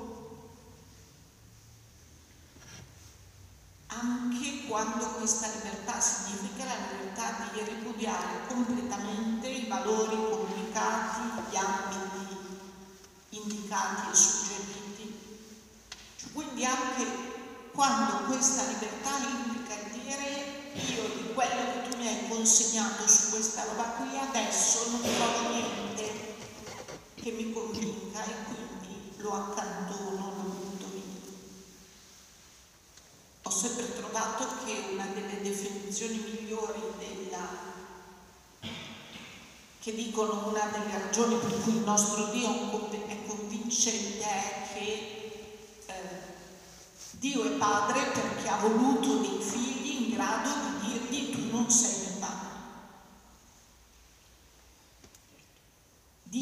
[3.86, 12.60] anche quando questa libertà significa la libertà di ripudiare completamente i valori comunicati, gli ambiti
[13.30, 15.20] indicati e suggeriti.
[16.16, 17.06] Cioè, quindi anche
[17.72, 23.64] quando questa libertà implica dire io di quello che tu mi hai consegnato su questa
[23.64, 25.91] roba qui adesso non trovo niente
[27.22, 30.42] che mi convinca e quindi lo accantono, lo.
[33.44, 37.70] Ho sempre trovato che una delle definizioni migliori della
[39.80, 45.92] che dicono una delle ragioni per cui il nostro Dio è convincente è che eh,
[47.10, 51.98] Dio è padre perché ha voluto dei figli in grado di dirgli tu non sei
[51.98, 52.50] mio padre.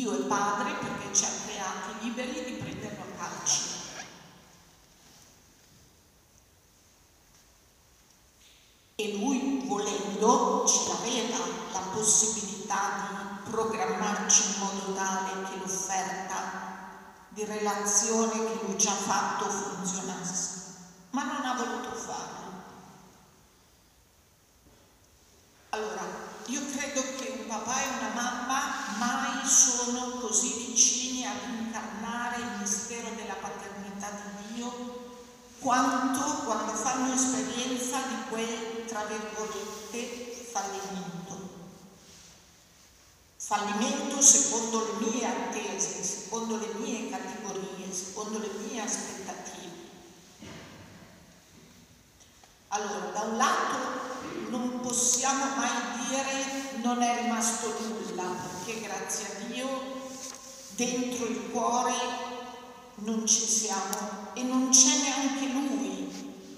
[0.00, 3.60] Dio è padre perché ci ha creati liberi di prenderlo a calci.
[8.94, 16.36] E lui, volendo, ci aveva la possibilità di programmarci in modo tale che l'offerta
[17.28, 20.76] di relazione che lui ci ha fatto funzionasse,
[21.10, 22.52] ma non ha voluto farlo.
[25.68, 26.02] Allora,
[26.46, 28.39] io credo che un papà e una mamma
[30.30, 35.08] così vicini ad incarnare il mistero della paternità di Dio
[35.58, 41.58] quanto quando fanno esperienza di quel, tra virgolette, fallimento
[43.34, 49.88] fallimento secondo le mie attese, secondo le mie categorie, secondo le mie aspettative.
[52.68, 53.78] Allora, da un lato
[54.50, 59.99] non possiamo mai dire non è rimasto nulla, perché grazie a Dio
[60.80, 61.92] dentro il cuore
[62.94, 66.08] non ci siamo e non c'è neanche Lui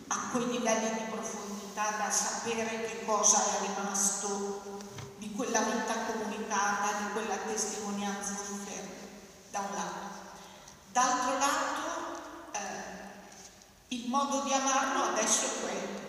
[0.07, 4.81] a quei livelli di profondità da sapere che cosa è rimasto
[5.19, 9.07] di quella vita comunicata, di quella testimonianza offerta,
[9.51, 10.11] da un lato.
[10.93, 12.21] D'altro lato,
[12.53, 16.01] eh, il modo di amarlo adesso è quello,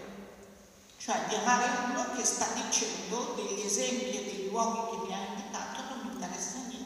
[0.98, 5.26] cioè di amare uno che sta dicendo degli esempi e dei luoghi che mi ha
[5.30, 6.84] indicato non mi interessa niente.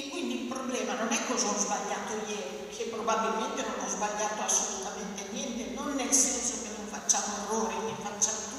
[0.00, 4.42] E quindi il problema non è cosa ho sbagliato ieri, che probabilmente non ho sbagliato
[4.42, 8.50] assolutamente niente, non nel senso che non facciamo errori, ne facciamo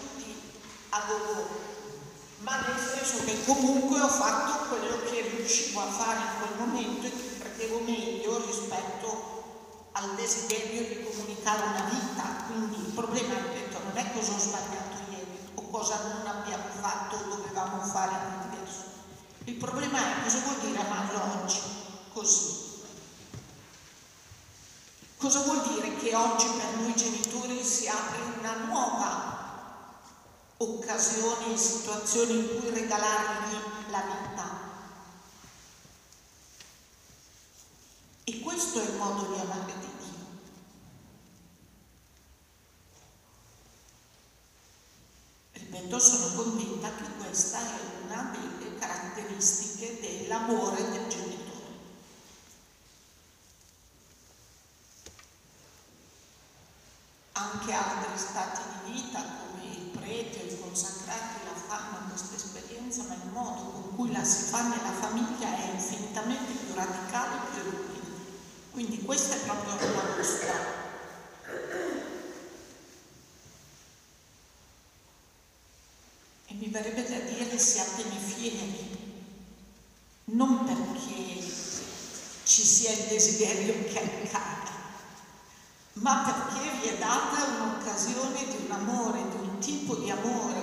[0.93, 1.47] a gogo,
[2.39, 7.07] ma nel senso che comunque ho fatto quello che riuscivo a fare in quel momento
[7.07, 12.23] e che credevo meglio rispetto al desiderio di comunicare una vita.
[12.47, 17.15] Quindi il problema, ripeto, non è cosa ho sbagliato ieri o cosa non abbiamo fatto
[17.15, 19.00] o dovevamo fare di diverso.
[19.45, 21.59] Il problema è cosa vuol dire amarlo oggi,
[22.13, 22.69] così.
[25.17, 29.31] Cosa vuol dire che oggi per noi genitori si apre una nuova
[30.57, 33.55] occasioni e situazioni in cui regalargli
[33.89, 34.69] la vita.
[38.23, 39.80] E questo è il modo di amare
[45.91, 51.39] Ripeto, sono convinta che questa è una delle caratteristiche dell'amore del genitore.
[57.33, 63.03] Anche altri stati di vita come il prete o i consacrati la fanno questa esperienza,
[63.09, 67.51] ma il modo con cui la si fa nella famiglia è infinitamente più radicale e
[67.51, 67.99] più eloquente.
[68.71, 71.80] Quindi questa è proprio la nostra.
[76.71, 79.19] Mi verrebbe da dire siatene fieri,
[80.25, 81.43] non perché
[82.43, 84.71] ci sia il desiderio che accada,
[85.95, 90.61] ma perché vi è data un'occasione di un amore, di un tipo di amore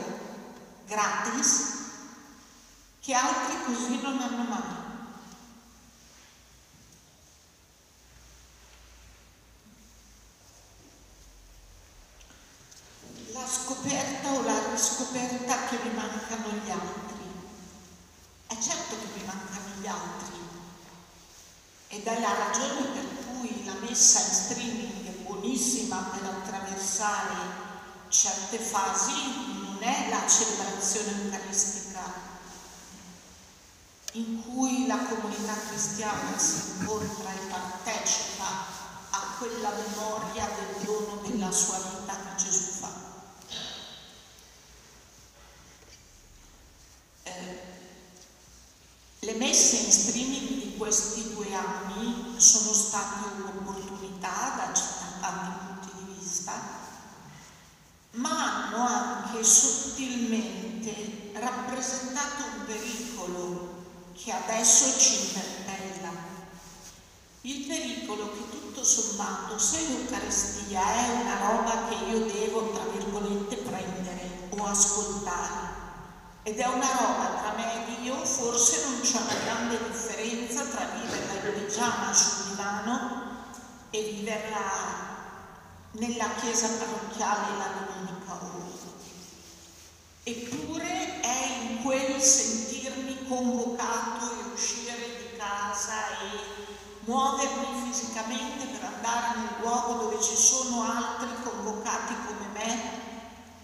[0.87, 1.77] gratis
[3.03, 4.87] che altri così non hanno mai.
[13.33, 17.17] La scoperta o la riscoperta che mi mancano gli altri.
[18.49, 20.37] È certo che mi mancano gli altri
[21.89, 27.67] ed è la ragione per cui la messa in streaming è buonissima per attraversare
[28.09, 29.13] certe fasi
[29.63, 32.27] non è la celebrazione eucaristica
[34.13, 38.47] in cui la comunità cristiana si incontra e partecipa
[39.11, 42.91] a quella memoria del dono della sua vita che Gesù fa.
[47.25, 47.61] Eh,
[49.21, 49.88] le messe in
[50.89, 54.73] questi due anni sono state un'opportunità da
[55.21, 56.53] tanti punti di vista,
[58.13, 63.85] ma hanno anche sottilmente rappresentato un pericolo
[64.15, 66.11] che adesso ci interpella.
[67.43, 73.57] Il pericolo che tutto sommato, se l'Eucaristia è una roba che io devo, tra virgolette,
[73.57, 75.68] prendere o ascoltare,
[76.49, 80.87] ed è una roba tra me e Dio, forse non c'è una grande differenza tra
[80.95, 83.45] viverla in pigiama sul divano
[83.91, 84.61] e viverla
[85.91, 88.67] nella chiesa parrocchiale la domenica ora.
[90.23, 96.65] Eppure è in quel sentirmi convocato e uscire di casa e
[97.01, 103.08] muovermi fisicamente per andare nel luogo dove ci sono altri convocati come me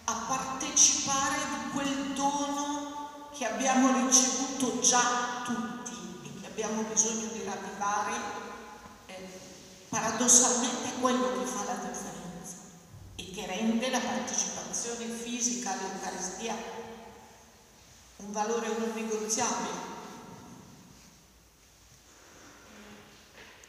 [0.04, 7.42] a partecipare di quel dono che abbiamo ricevuto già tutti e che abbiamo bisogno di
[7.44, 8.12] ravvivare,
[9.06, 9.40] eh,
[9.88, 12.56] paradossalmente è quello che fa la differenza
[13.16, 16.54] e che rende la partecipazione fisica all'Eucaristia
[18.16, 19.92] un valore non negoziabile.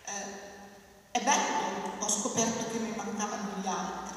[0.05, 4.15] Eh, è bello, ho scoperto che mi mancavano gli altri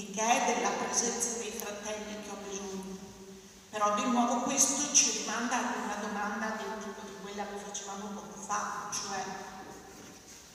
[0.00, 2.96] e che è della presenza dei fratelli che ho bisogno.
[3.68, 8.06] Però di nuovo questo ci rimanda ad una domanda del tipo di quella che facevamo
[8.08, 9.22] poco fa, cioè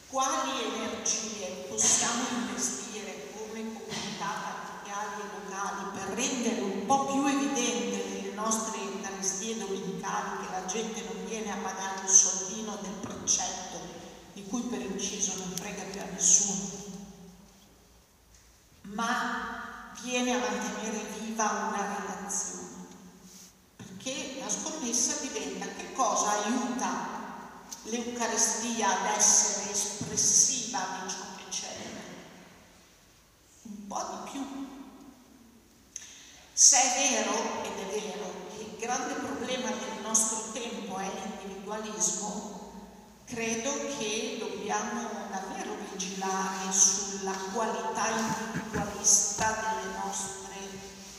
[0.09, 8.03] quali energie possiamo investire come comunità parrocchiali e locali per rendere un po' più evidente
[8.03, 13.77] nelle nostre eucaristie domenicali che la gente non viene a pagare il soldino del progetto
[14.33, 16.74] di cui per inciso non frega più a nessuno
[18.95, 22.63] ma viene a mantenere viva una relazione.
[23.75, 27.23] Perché la scommessa diventa che cosa aiuta
[27.83, 31.67] l'Eucaristia ad essere espressiva di ciò che c'è
[33.63, 34.67] Un po' di più.
[36.53, 42.71] Se è vero, ed è vero, che il grande problema del nostro tempo è l'individualismo,
[43.25, 50.55] credo che dobbiamo davvero vigilare sulla qualità individualista delle nostre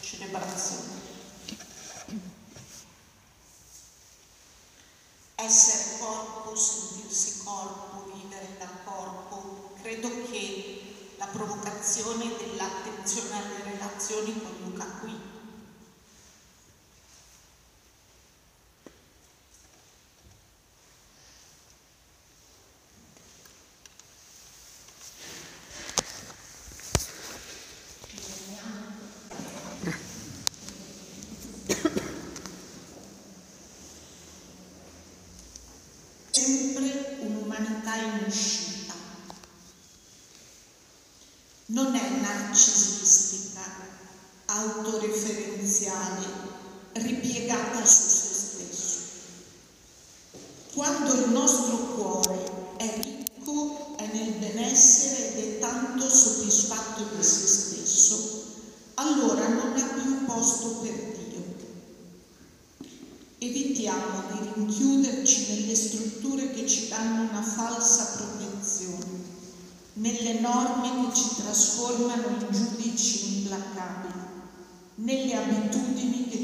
[0.00, 1.04] celebrazioni.
[5.36, 14.84] Essere corpo, sentirsi corpo, vivere da corpo, credo che la provocazione dell'attenzione alle relazioni conduca
[15.00, 15.15] qui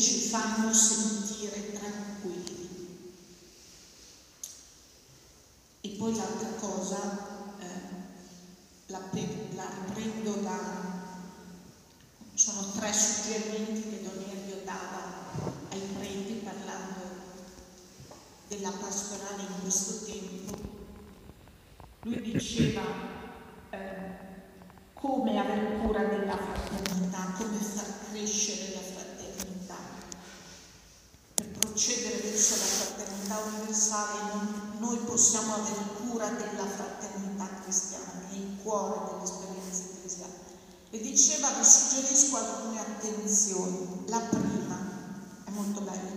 [0.02, 2.70] ci fanno sentire tranquilli.
[5.80, 7.66] E poi l'altra cosa, eh,
[8.86, 9.00] la,
[9.54, 10.58] la, prendo da,
[12.34, 15.30] sono tre suggerimenti che Don Elio dava
[15.70, 17.00] ai preti parlando
[18.48, 20.58] della pastorale in questo tempo.
[22.00, 22.82] Lui diceva
[23.70, 24.10] eh,
[24.94, 29.11] come avere cura della fraternità, come far crescere la fraternità
[31.72, 34.18] procedere verso la fraternità universale
[34.78, 40.34] noi possiamo avere cura della fraternità cristiana, che è il cuore dell'esperienza ecclesiale.
[40.90, 44.04] E diceva vi suggerisco alcune attenzioni.
[44.08, 44.76] La prima,
[45.44, 46.10] è molto bella,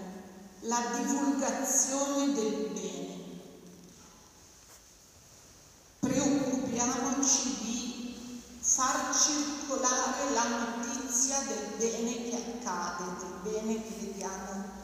[0.61, 3.23] la divulgazione del bene.
[5.99, 14.83] Preoccupiamoci di far circolare la notizia del bene che accade, del bene che vediamo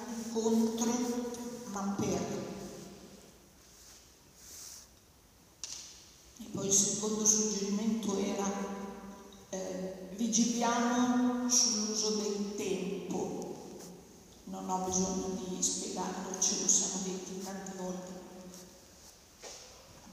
[0.33, 0.91] contro,
[1.71, 2.39] ma per.
[6.39, 8.49] E poi il secondo suggerimento era
[9.49, 13.49] eh, vigiliamo sull'uso del tempo.
[14.45, 18.19] Non ho bisogno di spiegarlo, ce lo siamo detti tante volte.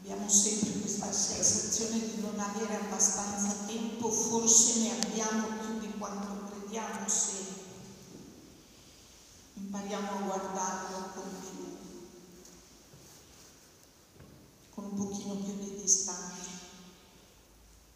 [0.00, 6.50] Abbiamo sempre questa sensazione di non avere abbastanza tempo, forse ne abbiamo più di quanto
[6.50, 7.57] crediamo se in
[9.68, 11.76] impariamo a guardarlo con più,
[14.70, 16.56] con un pochino più di distanza.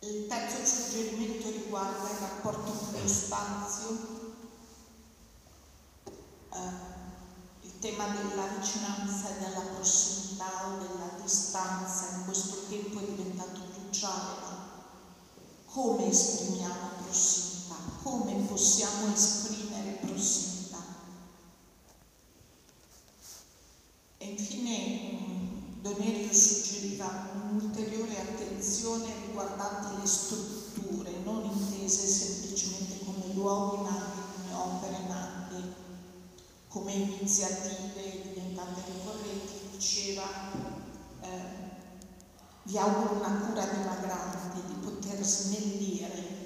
[0.01, 4.11] Il terzo suggerimento riguarda il rapporto con lo spazio.
[6.53, 6.91] Eh,
[7.63, 13.61] il tema della vicinanza e della prossimità o della distanza in questo tempo è diventato
[13.73, 14.71] cruciale, no?
[15.73, 17.77] Come esprimiamo prossimità?
[18.03, 20.53] Come possiamo esprimere prossimità?
[24.23, 24.37] E
[24.73, 25.13] infine
[25.83, 34.55] Donerio suggeriva un'ulteriore attenzione riguardante le strutture, non intese semplicemente come luoghi ma anche come
[34.55, 35.75] opere nate,
[36.69, 40.23] come iniziative diventate ricorrenti, diceva
[41.21, 41.71] eh,
[42.63, 46.41] vi auguro una cura dimagrante, di poter snellire.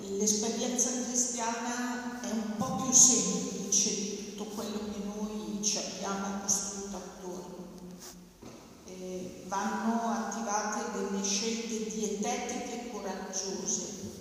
[0.00, 6.63] L'esperienza cristiana è un po' più semplice di tutto quello che noi ci abbiamo costruito
[9.46, 14.12] vanno attivate delle scelte dietetiche coraggiose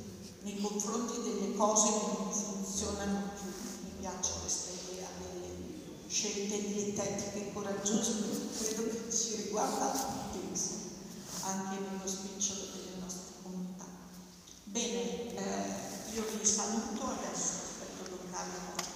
[0.42, 3.52] nei confronti delle cose che non funzionano più.
[3.84, 10.34] Mi piace questa idea delle scelte dietetiche coraggiose perché credo che ci riguarda tutti
[11.44, 13.86] anche nello spicciolo delle nostre comunità.
[14.64, 18.93] Bene, eh, io vi saluto adesso, aspetto Carlo